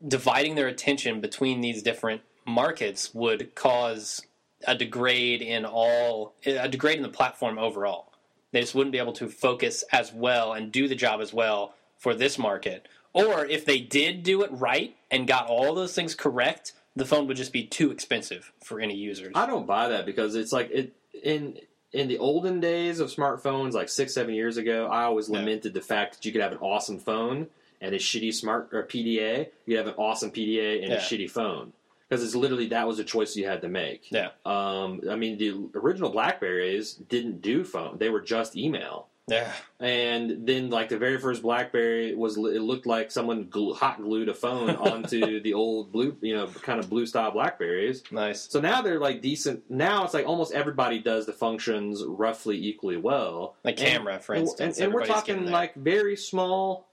[0.06, 4.22] dividing their attention between these different markets would cause
[4.66, 8.12] a degrade in all a degrade in the platform overall.
[8.52, 11.74] They just wouldn't be able to focus as well and do the job as well
[11.98, 12.86] for this market.
[13.12, 17.26] Or if they did do it right and got all those things correct, the phone
[17.26, 19.32] would just be too expensive for any users.
[19.34, 21.58] I don't buy that because it's like it in
[21.92, 24.86] in the olden days of smartphones, like six seven years ago.
[24.86, 25.38] I always Yeah.
[25.38, 27.48] lamented the fact that you could have an awesome phone
[27.80, 29.48] and a shitty smart or PDA.
[29.66, 31.72] You have an awesome PDA and a shitty phone
[32.08, 34.10] because it's literally that was a choice you had to make.
[34.12, 34.28] Yeah.
[34.44, 39.07] Um, I mean, the original Blackberries didn't do phone; they were just email.
[39.28, 39.52] Yeah.
[39.80, 44.28] And then, like the very first BlackBerry was, it looked like someone glue, hot glued
[44.28, 48.02] a phone onto the old blue, you know, kind of blue style Blackberries.
[48.10, 48.48] Nice.
[48.50, 49.70] So now they're like decent.
[49.70, 53.54] Now it's like almost everybody does the functions roughly equally well.
[53.64, 54.78] Like And- camera, for instance.
[54.78, 56.88] and, and we're talking like very small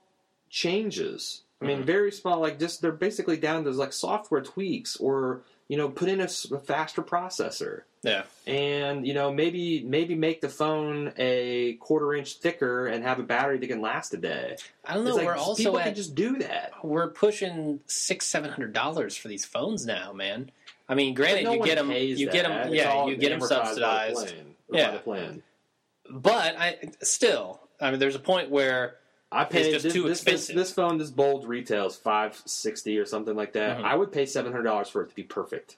[0.49, 1.41] changes.
[1.61, 1.85] I mean, Mhm.
[1.85, 2.39] very small.
[2.39, 6.27] Like just they're basically down to like software tweaks or you know put in a
[6.27, 8.23] faster processor Yeah.
[8.45, 13.23] and you know maybe maybe make the phone a quarter inch thicker and have a
[13.23, 14.57] battery that can last a day.
[14.85, 15.09] I don't know.
[15.09, 16.71] It's like, we're also people at can just do that.
[16.83, 20.51] we're pushing six seven hundred dollars for these phones now, man.
[20.87, 23.39] I mean, granted, no you get them, you get them, It's yeah, you get them
[23.39, 24.17] amortized by the subsidized.
[24.27, 24.91] plan, Yeah.
[24.91, 25.43] the plan.
[26.11, 28.97] But I still, I mean, there's a point where
[29.31, 30.55] I paid just this, too this, expensive.
[30.55, 33.79] This, this phone, this bold retails five sixty or something like that.
[33.79, 33.83] Mhm.
[33.83, 35.77] I would pay seven hundred dollars for it to be perfect.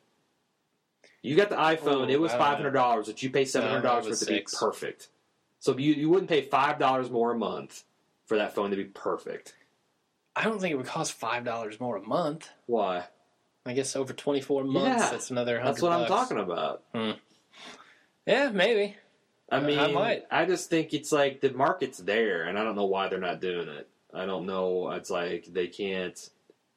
[1.24, 2.46] You got the iPhone; Ooh, it was I don't know.
[2.46, 4.54] five hundred dollars, but you pay seven hundred dollars for it to six.
[4.54, 5.08] be perfect.
[5.60, 7.84] So you you wouldn't pay five dollars more a month
[8.26, 9.56] for that phone to be perfect.
[10.36, 12.50] I don't think it would cost five dollars more a month.
[12.68, 13.06] Why?
[13.66, 15.60] I guess over twenty four months, Yeah, that's another.
[15.64, 16.84] That's what I'm talking about.
[16.94, 17.12] Hmm.
[18.26, 18.96] Yeah, maybe.
[19.50, 20.26] I mean, I might.
[20.30, 23.40] I just think it's like the market's there, and I don't know why they're not
[23.42, 23.88] doing it.
[24.14, 24.92] I don't know.
[24.92, 26.18] It's like they can't.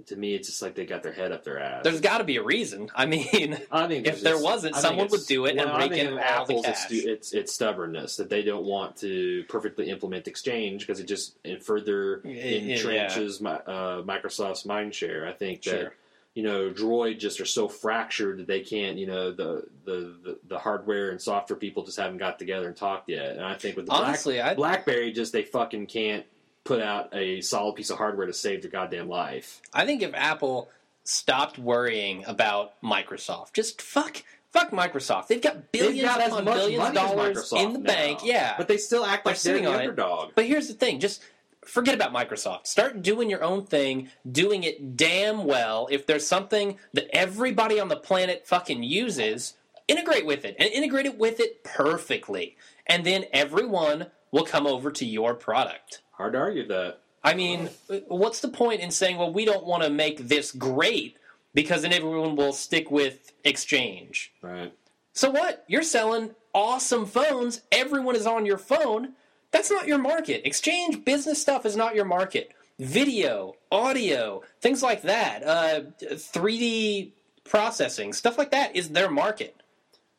[0.06, 1.82] to me, it's just like they got their head up their ass.
[1.84, 2.88] There's got to be a reason.
[2.94, 5.92] I mean, I think if there just- wasn't, someone would do it and well, rake
[5.92, 6.90] think in all the Apple's, cash.
[6.90, 11.36] It's, it's it's stubbornness that they don't want to perfectly implement Exchange because it just
[11.44, 15.26] it further Yeah, yeah, entrenches uh, Microsoft's mind share.
[15.26, 15.94] I think that Sure.
[16.34, 20.58] You know Droid just are so fractured that they can't you know the the, the,
[20.58, 23.36] hardware and software people just haven't got together and talked yet.
[23.36, 26.24] And I think with the Black, Honestly, I BlackBerry, just they fucking can't
[26.64, 29.60] put out a solid piece of hardware to save their goddamn life.
[29.72, 30.70] I think if Apple
[31.02, 34.22] stopped worrying about Microsoft, just fuck
[34.52, 35.26] fuck Microsoft.
[35.28, 37.92] They've got billions They've got upon billions of dollars in the now.
[37.92, 38.20] bank.
[38.22, 39.80] Yeah, but they still act like they're sitting the it.
[39.80, 40.32] underdog.
[40.34, 41.22] But here's the thing, just
[41.70, 42.66] forget about Microsoft.
[42.66, 45.88] Start doing your own thing, doing it damn well.
[45.90, 49.54] If there's something that everybody on the planet fucking uses,
[49.88, 52.56] integrate with it and integrate it with it perfectly.
[52.86, 56.02] And then everyone will come over to your product.
[56.12, 56.98] Hard to argue that.
[57.22, 57.68] I mean,
[58.08, 61.18] what's the point in saying, well, we don't want to make this great
[61.52, 64.32] because then everyone will stick with Exchange?
[64.42, 64.72] Right.
[65.12, 65.64] So what?
[65.68, 67.62] You're selling awesome phones.
[67.70, 69.14] Everyone is on your phone.
[69.50, 70.46] That's not your market.
[70.46, 72.52] Exchange business stuff is not your market.
[72.78, 77.12] Video, audio, things like that, uh, 3D
[77.44, 79.60] processing, stuff like that is their market.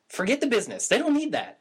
[0.10, 0.88] Forget the business.
[0.88, 1.60] They don't need that.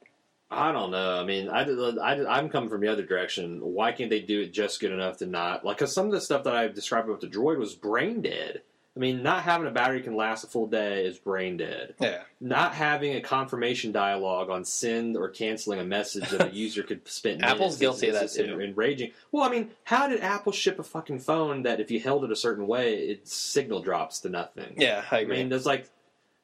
[0.51, 1.21] I don't know.
[1.21, 3.61] I mean, I, I, I'm coming from the other direction.
[3.61, 5.79] Why can't they do it just good enough to not like?
[5.79, 8.63] Because some of the stuff that I described about the Droid was brain dead.
[8.97, 11.95] I mean, not having a battery can last a full day is brain dead.
[12.01, 12.23] Yeah.
[12.41, 17.07] Not having a confirmation dialogue on send or canceling a message that a user could
[17.07, 17.45] spend.
[17.45, 18.61] Apple's guilty of that, too.
[18.61, 19.13] Enraging.
[19.31, 22.33] Well, I mean, how did Apple ship a fucking phone that if you held it
[22.33, 24.75] a certain way, its signal drops to nothing?
[24.77, 25.37] Yeah, I agree.
[25.37, 25.89] I mean, there's like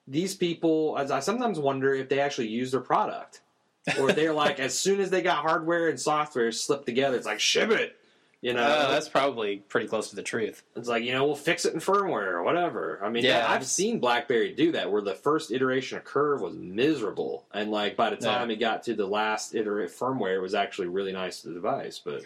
[0.06, 0.96] these people.
[0.98, 3.40] As I sometimes wonder if they actually use their product,
[3.98, 7.40] or they're like, as soon as they got hardware and software slipped together, it's like
[7.40, 7.96] ship it.
[8.46, 10.62] You know, Uh, that's probably pretty close to the truth.
[10.76, 13.00] it's like you know we'll fix it in firmware or whatever.
[13.02, 13.44] I mean, Yeah.
[13.50, 17.96] I've seen BlackBerry do that, where the first iteration of Curve was miserable, and like
[17.96, 18.38] by the Yeah.
[18.38, 21.54] time it got to the last iterate firmware, it was actually really nice to the
[21.54, 21.98] device.
[22.04, 22.22] But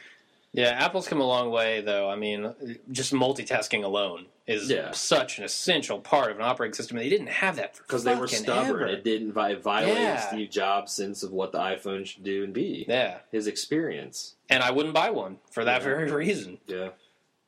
[0.53, 2.11] Yeah, Apple's come a long way, though.
[2.11, 2.53] I mean,
[2.90, 4.90] just multitasking alone is Yeah.
[4.90, 6.96] such an essential part of an operating system.
[6.96, 8.86] They didn't have that because they were stubborn, ever.
[8.86, 10.16] it didn't violate Yeah.
[10.28, 12.84] Steve Jobs' sense of what the iPhone should do and be.
[12.88, 14.34] Yeah, His experience.
[14.48, 15.84] and I wouldn't buy one for that Yeah.
[15.88, 16.59] very reason.
[16.66, 16.88] Yeah.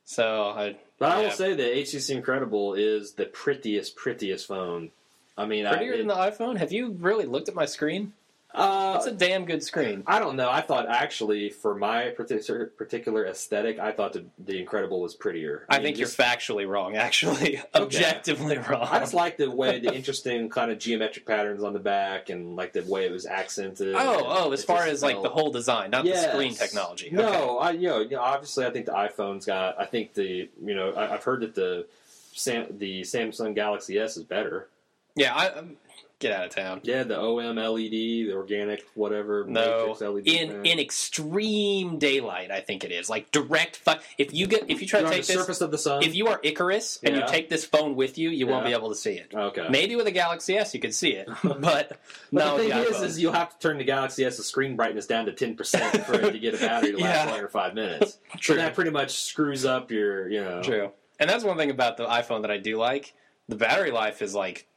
[0.05, 4.91] So, I, But I will say that HTC Incredible is the prettiest, prettiest phone.
[5.37, 6.57] I mean, prettier I, than the iPhone.
[6.57, 8.13] Have you really looked at my screen?
[8.53, 10.03] Uh, It's a damn good screen.
[10.05, 10.49] I don't know.
[10.49, 15.65] I thought actually, for my particular particular aesthetic, I thought the, the Incredible was prettier.
[15.69, 16.95] I, mean, think just- you're factually wrong.
[16.95, 18.87] Actually, objectively wrong.
[18.89, 22.55] I just like the way the interesting kind of geometric patterns on the back and
[22.55, 23.95] like the way it was accented.
[23.95, 27.07] oh, oh, as far as like the whole design, not the screen technology.
[27.07, 27.15] Okay.
[27.15, 29.79] No, I you know, you know, obviously I think the iPhone's got.
[29.79, 31.87] I think the you know I, I've heard that the
[32.33, 34.67] Sam, the Samsung Galaxy S is better.
[35.15, 35.77] Yeah, I, um,
[36.19, 36.79] get out of town.
[36.83, 37.89] Yeah, the AMOLED,
[38.27, 40.27] the organic whatever No, matrix LED.
[40.27, 40.65] in thing.
[40.65, 43.75] in extreme daylight, I think it is like direct.
[43.77, 45.71] Fu- if you get if you try You're to on take the this, surface of
[45.71, 46.03] the sun.
[46.03, 48.89] if you are Icarus and you take this phone with you, you won't be able
[48.89, 49.31] to see it.
[49.33, 49.67] okay.
[49.69, 51.97] Maybe with a Galaxy S you could see it, but But
[52.31, 52.57] no.
[52.57, 55.31] the thing is, is you'll have to turn the Galaxy S screen brightness down to
[55.33, 57.31] ten percent for it to get a battery to last Yeah.
[57.31, 58.17] longer five minutes.
[58.37, 58.55] True.
[58.55, 60.61] So that pretty much screws up your, you know.
[60.63, 63.13] True, and that's one thing about the iPhone that I do like.
[63.49, 64.67] The battery life is like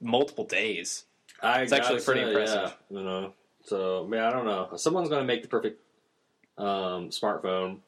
[0.00, 1.04] multiple days.
[1.42, 2.76] I It's actually pretty say, impressive.
[2.90, 3.32] Yeah, you know.
[3.64, 4.70] So, man, I don't know.
[4.76, 5.80] Someone's going to make the perfect
[6.58, 7.78] um, smartphone.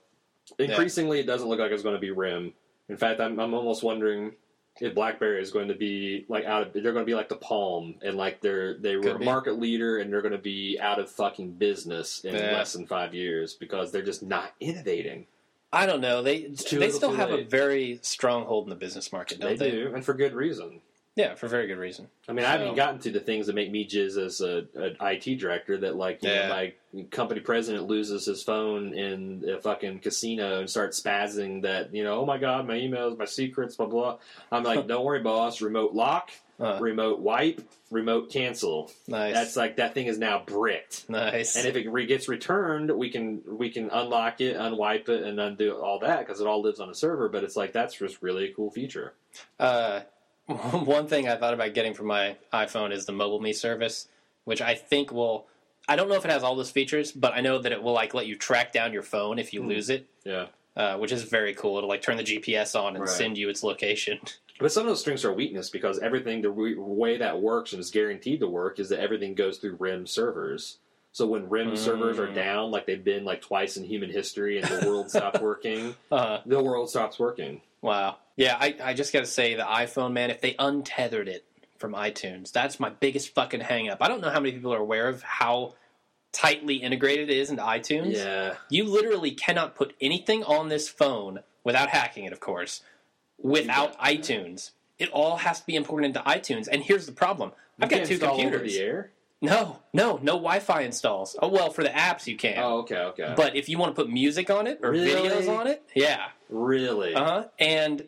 [0.59, 2.53] Increasingly, it doesn't look like it's going to be RIM.
[2.89, 4.33] In fact, I'm, I'm almost wondering
[4.81, 6.73] if BlackBerry is going to be like out of.
[6.73, 9.25] They're going to be like the Palm, and like they're they were Could a be.
[9.25, 12.53] market leader, and they're going to be out of fucking business in Yeah.
[12.53, 15.27] less than five years because they're just not innovating.
[15.73, 16.23] I don't know.
[16.23, 19.71] They they still have a very strong hold in the business market, don't they?
[19.71, 20.81] do, and for good reason.
[21.17, 22.09] Yeah, for very good reason.
[22.29, 24.67] I mean, I haven't even gotten to the things that make me jizz as a,
[24.75, 25.77] an IT director.
[25.79, 26.49] That like, you Yeah.
[26.49, 26.73] know, my
[27.13, 31.63] company president loses his phone in a fucking casino and starts spazzing.
[31.63, 34.19] That you know, oh my god, my emails, my secrets, blah blah.
[34.51, 35.61] I'm like, don't worry, boss.
[35.61, 37.61] Remote lock, Uh, remote wipe,
[37.93, 38.91] remote cancel.
[39.07, 41.09] nice, That's like that thing is now bricked.
[41.09, 41.55] nice.
[41.55, 45.39] And if it re- gets returned, we can we can unlock it, unwipe it, and
[45.39, 47.29] undo all that because it all lives on a server.
[47.29, 49.15] But it's like that's just really a cool feature.
[49.61, 50.01] Uh,
[50.85, 54.09] one thing I thought about getting from my iPhone is the Mobile Me service,
[54.45, 55.47] which I think will.
[55.89, 57.93] I don't know if it has all those features, but I know that it will
[57.93, 59.69] like let you track down your phone if you Hmm.
[59.69, 60.47] lose it, Yeah.
[60.77, 61.77] uh, which is very cool.
[61.79, 63.09] It'll like turn the GPS on and Right.
[63.09, 64.19] send you its location.
[64.61, 67.73] But some of those strengths are a weakness because everything, the re- way that works
[67.73, 70.79] and is guaranteed to work, is that everything goes through RIM servers.
[71.11, 72.35] So when RIM servers are Mm.
[72.35, 76.39] down, like they've been like twice in human history, and the world stops working, Uh,
[76.47, 77.63] the world stops working.
[77.83, 78.19] wow.
[78.37, 81.45] Yeah, I, I just got to say the iPhone, man, if they untethered it
[81.79, 83.99] from iTunes, that's my biggest fucking hang up.
[84.01, 85.75] I don't know how many people are aware of how
[86.33, 88.15] tightly integrated it is into iTunes.
[88.17, 88.55] Yeah.
[88.69, 92.83] You literally cannot put anything on this phone without hacking it, of course,
[93.39, 94.73] without iTunes.
[94.99, 96.69] It all has to be imported into iTunes.
[96.71, 98.73] And here's the problem I've got two computers.
[98.73, 99.11] the air.
[99.41, 101.37] No, no, no Wi Fi installs.
[101.43, 102.55] Oh, well, for the apps you can.
[102.59, 103.35] Oh, okay, okay.
[103.37, 105.11] But if you want to put music on it or Really?
[105.29, 106.29] videos on it, yeah.
[106.49, 107.45] really, Uh huh.
[107.59, 108.07] And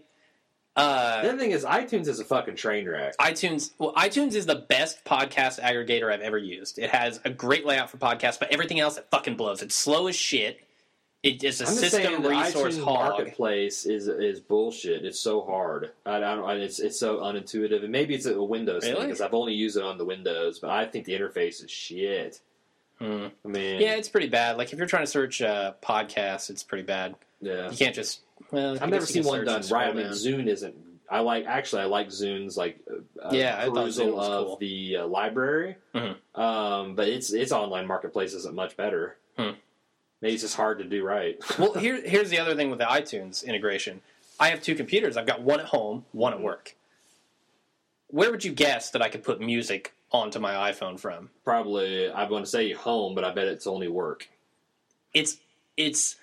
[0.77, 3.17] uh, the other thing is iTunes is a fucking train wreck.
[3.19, 6.79] iTunes, well, iTunes is the best podcast aggregator I've ever used.
[6.79, 9.63] It has a great layout for podcasts, but everything else it fucking blows.
[9.63, 10.61] It's slow as shit.
[11.23, 12.95] It is a I'm just system saying the resource iTunes hog.
[13.19, 15.05] marketplace is is bullshit.
[15.05, 15.91] It's so hard.
[16.05, 16.49] I, I don't.
[16.61, 19.07] It's it's so unintuitive, and maybe it's a Windows thing Really?
[19.07, 22.41] because I've only used it on the Windows, but I think the interface is shit.
[23.01, 23.27] Hmm.
[23.45, 24.57] I mean, Yeah, it's pretty bad.
[24.57, 27.17] Like if you're trying to search uh, podcasts, it's pretty bad.
[27.41, 27.71] yeah.
[27.71, 28.21] You can't just.
[28.51, 29.91] Well, I I've never seen one done and scroll right.
[29.91, 30.07] I mean.
[30.07, 30.75] Zune isn't.
[31.09, 31.83] I like actually.
[31.83, 32.79] I like Zune's like
[33.23, 34.57] uh, Yeah, I thought perusal Zune was of cool.
[34.59, 35.77] the uh, library.
[35.95, 36.17] Mhm.
[36.35, 39.17] Um, but its its online marketplace isn't much better.
[39.39, 39.51] Hmm.
[40.21, 41.39] Maybe it's just hard to do right.
[41.59, 44.01] well, here, here's the other thing with the iTunes integration.
[44.41, 45.17] I have two computers.
[45.17, 46.75] I've got one at home, one at work.
[48.09, 51.31] Where would you guess that I could put music onto my iPhone from?
[51.45, 54.29] Probably I want to say home, but I bet it's only work.
[55.13, 55.37] It's
[55.77, 56.17] it's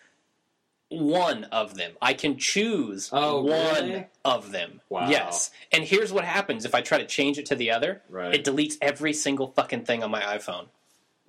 [1.01, 1.91] one of them.
[2.01, 4.07] I can choose Oh, one really?
[4.25, 4.81] of them.
[4.89, 5.09] Wow.
[5.09, 5.51] Yes.
[5.71, 8.01] And here's what happens if I try to change it to the other.
[8.09, 8.33] Right.
[8.35, 10.67] It deletes every single fucking thing on my iPhone.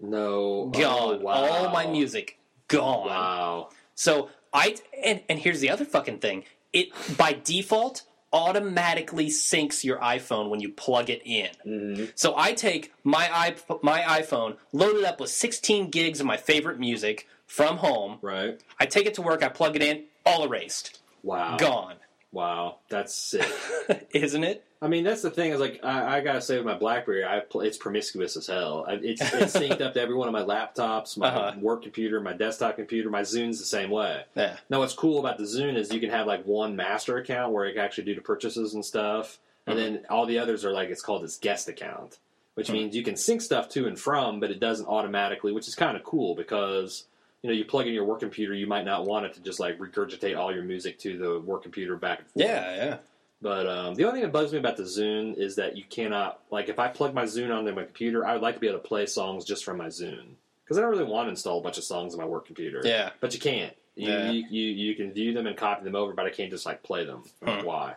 [0.01, 1.17] No, Gone.
[1.21, 1.33] Oh, wow.
[1.33, 2.39] All my music
[2.69, 3.07] gone.
[3.07, 3.69] Wow.
[3.95, 6.45] So I and and here's the other fucking thing.
[6.73, 8.03] It by default
[8.33, 11.49] automatically syncs your iPhone when you plug it in.
[11.63, 16.27] hmm So I take my iP- my iPhone, load it up with 16 gigs of
[16.27, 18.19] my favorite music from home.
[18.21, 18.61] Right.
[18.81, 21.57] I take it to work, I plug it in, all erased, Wow.
[21.57, 21.95] gone.
[22.33, 22.79] Wow.
[22.89, 23.47] That's sick.
[24.13, 24.65] Isn't it?
[24.83, 25.53] I mean, that's the thing.
[25.53, 28.85] Is like I, I gotta say with my BlackBerry, I pl- it's promiscuous as hell.
[28.89, 31.59] I, it's it's synced up to every one of my laptops, my Uh-huh.
[31.61, 33.09] work computer, my desktop computer.
[33.09, 34.25] My Zune's the same way.
[34.35, 34.57] Yeah.
[34.69, 37.67] Now, what's cool about the Zune is you can have like one master account where
[37.67, 39.95] it can actually do the purchases and stuff, and Mm-hmm.
[39.95, 42.19] then all the others are like it's called its guest account,
[42.55, 42.73] which Mhm.
[42.73, 45.97] means you can sync stuff to and from, but it doesn't automatically, which is kind
[45.97, 47.05] of cool because
[47.45, 49.61] you know you plug in your work computer, you might not want it to just
[49.61, 52.47] like regurgitate all your music to the work computer back and forth.
[52.47, 52.97] Yeah, yeah.
[53.43, 56.41] But um, the only thing that bugs me about the Zune is that you cannot
[56.51, 58.79] like if I plug my Zune onto my computer, I would like to be able
[58.79, 60.31] to play songs just from my Zune
[60.65, 62.81] because I don't really want to install a bunch of songs on my work computer.
[62.83, 63.11] Yeah.
[63.21, 63.75] But you can't.
[63.97, 64.31] You, Yeah.
[64.31, 66.83] you, you you can view them and copy them over, but I can't just like
[66.83, 67.25] play them.
[67.45, 67.65] Hmm.
[67.67, 67.97] Why?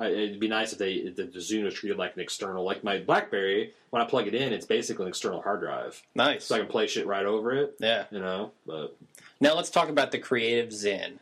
[0.00, 2.82] I, it'd be nice if they if the, Zune was treated like an external, like
[2.82, 3.74] my BlackBerry.
[3.90, 6.44] When I plug it in, it's basically an external hard drive, Nice.
[6.44, 7.74] so I can play shit right over it.
[7.80, 8.04] Yeah.
[8.10, 8.96] You know, but
[9.40, 11.18] Now let's talk about the creative Zen.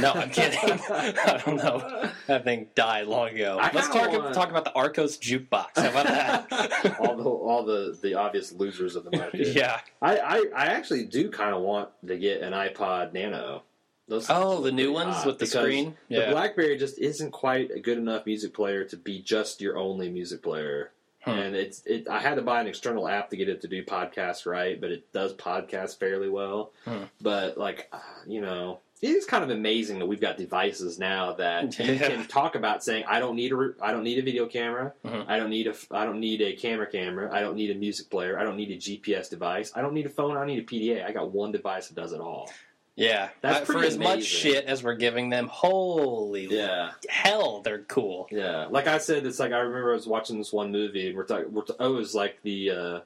[0.00, 0.58] No, I'm kidding.
[0.90, 2.10] I don't know.
[2.28, 3.58] That thing died long ago.
[3.60, 5.76] I Let's talk wanna- talk about the Archos jukebox.
[5.76, 6.96] How about that?
[7.00, 9.48] all the all the the obvious losers of the market.
[9.48, 9.80] yeah.
[10.00, 13.64] I, I, I actually do kind of want to get an iPod Nano.
[14.08, 15.96] Those Oh, the new ones with the screen.
[16.08, 20.08] The BlackBerry just isn't quite a good enough music player to be just your only
[20.08, 20.92] music player.
[21.22, 21.30] Hmm.
[21.30, 22.06] And it's it.
[22.08, 24.92] I had to buy an external app to get it to do podcasts right, but
[24.92, 26.70] it does podcasts fairly well.
[26.84, 27.04] Hmm.
[27.20, 27.98] But like, uh,
[28.28, 31.96] you know, it is kind of amazing that we've got devices now that Yeah.
[31.96, 34.92] can talk about saying, "I don't need a I don't need a video camera.
[35.04, 35.24] Mhm.
[35.26, 37.28] I don't need a I don't need a camera camera.
[37.34, 38.38] I don't need a music player.
[38.38, 39.72] I don't need a GPS device.
[39.74, 40.36] I don't need a phone.
[40.36, 41.04] I don't need a PDA.
[41.04, 42.48] I got one device that does it all."
[42.96, 43.28] Yeah.
[43.42, 46.92] That's Uh, for as much shit as we're giving them, holy Yeah.
[47.08, 48.26] hell, they're cool.
[48.30, 51.16] Yeah, like I said, it's like I remember I was watching this one movie, and
[51.16, 51.52] we're talking.
[51.52, 53.00] We're t- oh, it was like the uh,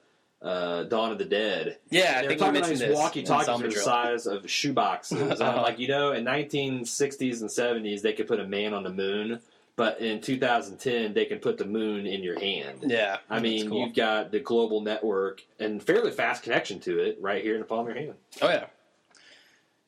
[0.47, 1.77] uh, Dawn of the Dead.
[1.91, 2.97] Yeah, I think we mentioned this.
[2.97, 5.41] walkie talkies the size of shoeboxes.
[5.41, 5.63] Uh-huh.
[5.67, 9.41] like, you know, in 1960s and 70s, they could put a man on the moon,
[9.77, 12.85] but in 2010, they can put the moon in your hand.
[12.87, 13.19] Yeah.
[13.29, 13.85] I mean, cool.
[13.85, 17.67] you've got the global network and fairly fast connection to it right here in the
[17.67, 18.15] palm of your hand.
[18.41, 18.67] Oh yeah.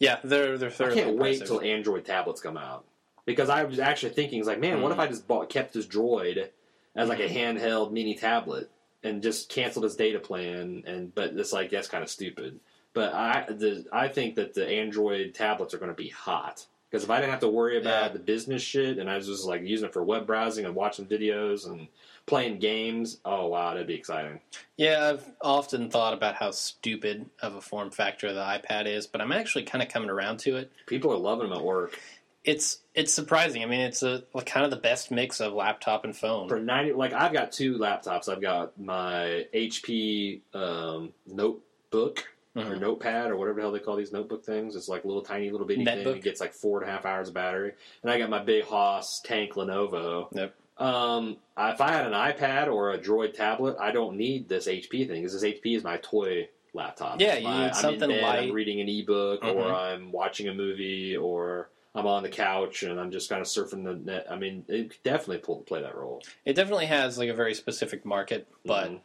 [0.02, 2.84] Yeah, they're they're I can't wait till Android tablets come out
[3.24, 4.94] because I was actually thinking, it's like, man, what Mm.
[4.94, 6.48] if I just bought kept this Droid
[6.96, 8.68] as like a handheld mini tablet
[9.04, 10.82] and just canceled its data plan?
[10.88, 12.58] And but it's like that's kind of stupid.
[12.94, 17.04] But I the I think that the Android tablets are going to be hot because
[17.04, 18.12] if I didn't have to worry about Yeah.
[18.14, 21.06] the business shit and I was just like using it for web browsing and watching
[21.06, 21.86] videos and
[22.26, 24.40] playing games, oh wow, that'd be exciting.
[24.76, 29.20] Yeah, I've often thought about how stupid of a form factor the iPad is, but
[29.20, 30.72] I'm actually kind of coming around to it.
[30.86, 31.98] People are loving them at work.
[32.44, 33.62] It's it's surprising.
[33.62, 36.48] I mean, it's a like, kind of the best mix of laptop and phone.
[36.48, 43.30] for 90 like i've got two laptops i've got my hp um, notebook or Notepad
[43.30, 44.76] or whatever the hell they call these notebook things.
[44.76, 46.06] It's like a little tiny little bitty thing.
[46.06, 47.72] It gets like four and a half hours of battery.
[48.02, 50.28] And I got my big Haas tank Lenovo.
[50.32, 50.54] Yep.
[50.78, 55.06] Um, if I had an iPad or a Droid tablet, I don't need this HP
[55.06, 57.20] thing because this HP is my toy laptop.
[57.20, 58.38] Yeah, you my- need I'm something in bed, light.
[58.48, 59.74] I'm reading an ebook, or Mhm.
[59.74, 63.84] I'm watching a movie, or I'm on the couch and I'm just kind of surfing
[63.84, 64.26] the net.
[64.30, 66.22] I mean, it definitely pull play that role.
[66.46, 69.00] It definitely has like a very specific market, but Mhm.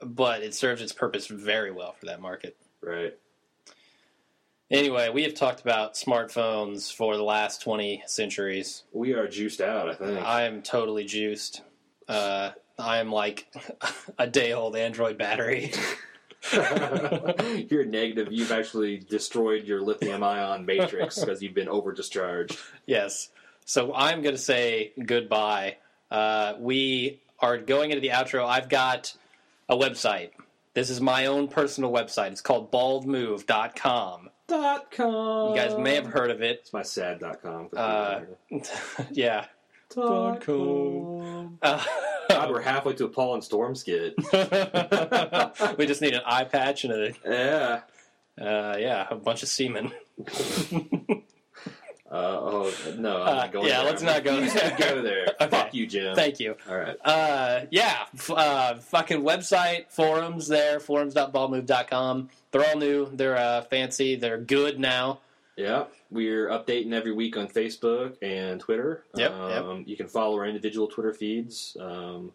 [0.00, 2.56] but it serves its purpose very well for that market.
[2.82, 3.16] right.
[4.70, 8.82] Anyway, we have talked about smartphones for the last 20 centuries.
[8.92, 9.88] We are juiced out.
[9.88, 10.18] I think.
[10.20, 11.62] I am totally juiced.
[12.08, 13.46] Uh, I am like
[14.18, 15.72] a day old Android battery.
[16.52, 18.28] You're negative.
[18.32, 22.58] You've actually destroyed your lithium ion matrix because you've been over discharged.
[22.86, 23.30] yes.
[23.64, 25.78] So I'm going to say goodbye.
[26.10, 28.46] Uh, we are going into the outro.
[28.46, 29.16] I've got
[29.68, 30.30] a website.
[30.74, 32.30] This is my own personal website.
[32.32, 34.30] It's called baldmove.com.
[34.48, 35.50] Dot com.
[35.50, 36.60] You guys may have heard of it.
[36.60, 37.68] It's my sad dot com.
[37.76, 38.20] Uh,
[39.10, 39.46] yeah.
[39.94, 40.56] dot com.
[40.56, 41.58] com.
[41.62, 41.84] Uh,
[42.28, 44.14] God, we're halfway to a Paul and Storm skit.
[45.78, 47.80] we just need an eye patch and a Yeah.
[48.40, 49.92] uh, yeah, a bunch of semen.
[52.16, 53.84] Uh, oh no, I'm Uh, not going yeah, there.
[53.90, 54.76] let's not go You there.
[54.78, 55.26] go there.
[55.40, 55.48] Okay.
[55.50, 56.14] Fuck you, Jim.
[56.16, 56.56] Thank you.
[56.68, 56.96] All right.
[57.04, 62.28] Uh, yeah, f- uh, fucking website, forums there, forums.baldmove.com.
[62.50, 63.10] They're all new.
[63.12, 64.16] They're uh, fancy.
[64.16, 65.20] They're good now.
[65.56, 69.04] Yeah, we're updating every week on Facebook and Twitter.
[69.14, 71.76] Yep, um, You can follow our individual Twitter feeds.
[71.80, 72.32] Um,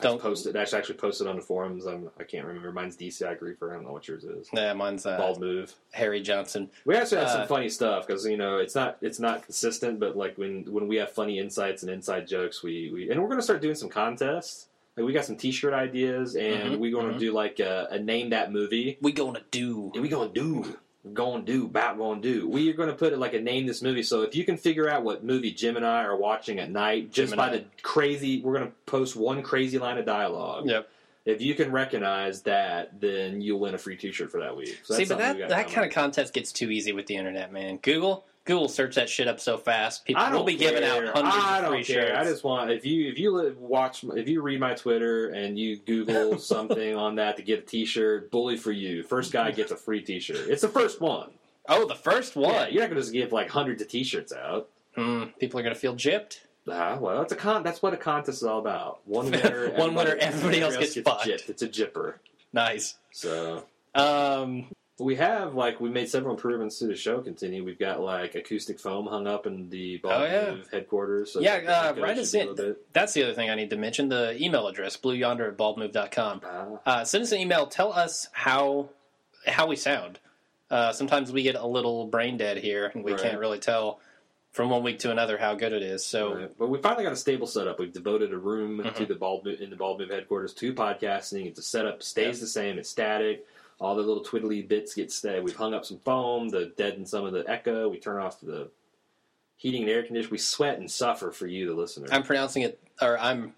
[0.00, 0.56] Don't- I posted.
[0.56, 1.86] Actually, actually posted on the forums.
[1.86, 2.72] I'm, I can't remember.
[2.72, 3.70] Mine's DCI Griefer.
[3.70, 4.48] I don't know what yours is.
[4.52, 5.74] Yeah, mine's uh, Bald move.
[5.92, 6.70] Harry Johnson.
[6.84, 10.00] We actually have Uh, some funny stuff because you know it's not it's not consistent,
[10.00, 13.28] but like when when we have funny insights and inside jokes, we, we and we're
[13.28, 14.68] gonna start doing some contests.
[14.96, 17.18] Like we got some T-shirt ideas, and Mhm, we're gonna mhm.
[17.18, 18.98] do like a, a name that movie.
[19.00, 19.90] We gonna do.
[19.94, 20.76] And we gonna do,
[21.12, 22.48] gonna do, about gonna do.
[22.48, 24.02] We are gonna put it like a name this movie.
[24.02, 27.12] So if you can figure out what movie Jim and I are watching at night,
[27.12, 30.68] just by the crazy, we're gonna post one crazy line of dialogue.
[30.68, 30.88] Yep.
[31.24, 34.80] If you can recognize that, then you'll win a free T-shirt for that week.
[34.82, 37.78] So See, but that that kind of contest gets too easy with the internet, man.
[37.78, 40.04] Google Google search that shit up so fast.
[40.04, 41.12] People I don't will be giving out care.
[41.12, 42.08] hundreds I of don't free care.
[42.08, 42.18] shirts.
[42.18, 45.76] I just want if you if you watch if you read my Twitter and you
[45.76, 49.02] Google something on that to get a T-shirt, bully for you.
[49.04, 50.48] First guy gets a free T-shirt.
[50.48, 51.30] It's the first one.
[51.68, 52.52] oh, the first one.
[52.52, 54.68] Yeah, you're not gonna just give like hundreds of T-shirts out.
[54.96, 56.40] Hmm, people are gonna feel gypped.
[56.68, 57.62] Ah, well, that's a con.
[57.62, 59.00] That's what a contest is all about.
[59.06, 61.26] One winner, One winner, everybody else gets fucked.
[61.26, 61.48] gypped.
[61.48, 62.20] It's a jipper.
[62.52, 62.96] Nice.
[63.12, 63.64] So
[63.94, 64.66] Um,
[65.02, 67.20] we have like we made several improvements to the show.
[67.20, 67.64] Continue.
[67.64, 70.54] We've got like acoustic foam hung up in the Oh, yeah.
[70.54, 71.32] Move headquarters.
[71.32, 72.76] So Yeah, uh, should us in.
[72.92, 74.08] that's the other thing I need to mention.
[74.08, 76.40] The email address, blueyonder at baldmove.com.
[76.44, 76.66] Ah.
[77.00, 77.66] Uh, send us an email.
[77.66, 78.88] Tell us how
[79.46, 80.18] how we sound.
[80.70, 83.20] Uh, sometimes we get a little brain dead here, and we Right.
[83.20, 84.00] can't really tell
[84.52, 86.04] from one week to another how good it is.
[86.04, 86.50] So Right.
[86.58, 87.78] But we finally got a stable setup.
[87.78, 88.94] We've devoted a room Mhm.
[88.96, 91.46] to the ball in the ball move headquarters to podcasting.
[91.46, 92.78] It's a setup stays the same.
[92.78, 93.46] It's static.
[93.82, 95.40] All the little twiddly bits get stay.
[95.40, 97.88] We've hung up some foam to deaden some of the echo.
[97.88, 98.70] We turn off the
[99.56, 100.30] heating and air conditioning.
[100.30, 102.06] We sweat and suffer for you, the listener.
[102.12, 103.54] I'm pronouncing it, or I'm.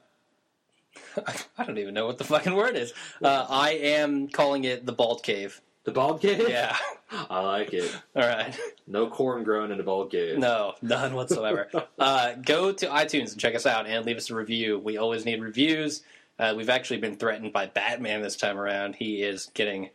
[1.58, 2.94] I don't even know what the fucking word is.
[3.22, 5.60] Uh, I am calling it the bald cave.
[5.84, 6.48] the bald cave.
[6.48, 6.74] Yeah.
[7.10, 7.94] I like it.
[8.16, 8.58] All right.
[8.86, 10.38] No corn grown in the bald cave.
[10.38, 11.68] No, none whatsoever.
[11.98, 14.78] uh, go to iTunes and check us out and leave us a review.
[14.78, 16.02] We always need reviews.
[16.38, 18.96] Uh, we've actually been threatened by Batman this time around.
[18.96, 19.90] He is getting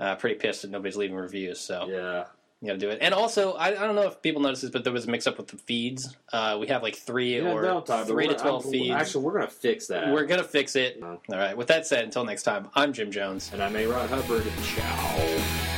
[0.00, 2.24] uh, pretty pissed that nobody's leaving reviews, so Yeah.
[2.60, 2.98] you got to do it.
[3.00, 5.26] And also, I, I don't know if people notice this, but there was a mix
[5.26, 6.16] up with the feeds.
[6.32, 8.90] Uh, we have like three Yeah, or three to 12 I'm- feeds.
[8.94, 10.08] Actually, we're gonna fix that.
[10.12, 11.00] We're to fix it.
[11.02, 11.56] All right.
[11.56, 13.50] With that said, until next time, I'm Jim Jones.
[13.52, 13.86] and I'm A.
[13.86, 14.44] Ron Hubbard.
[14.62, 15.73] Ciao.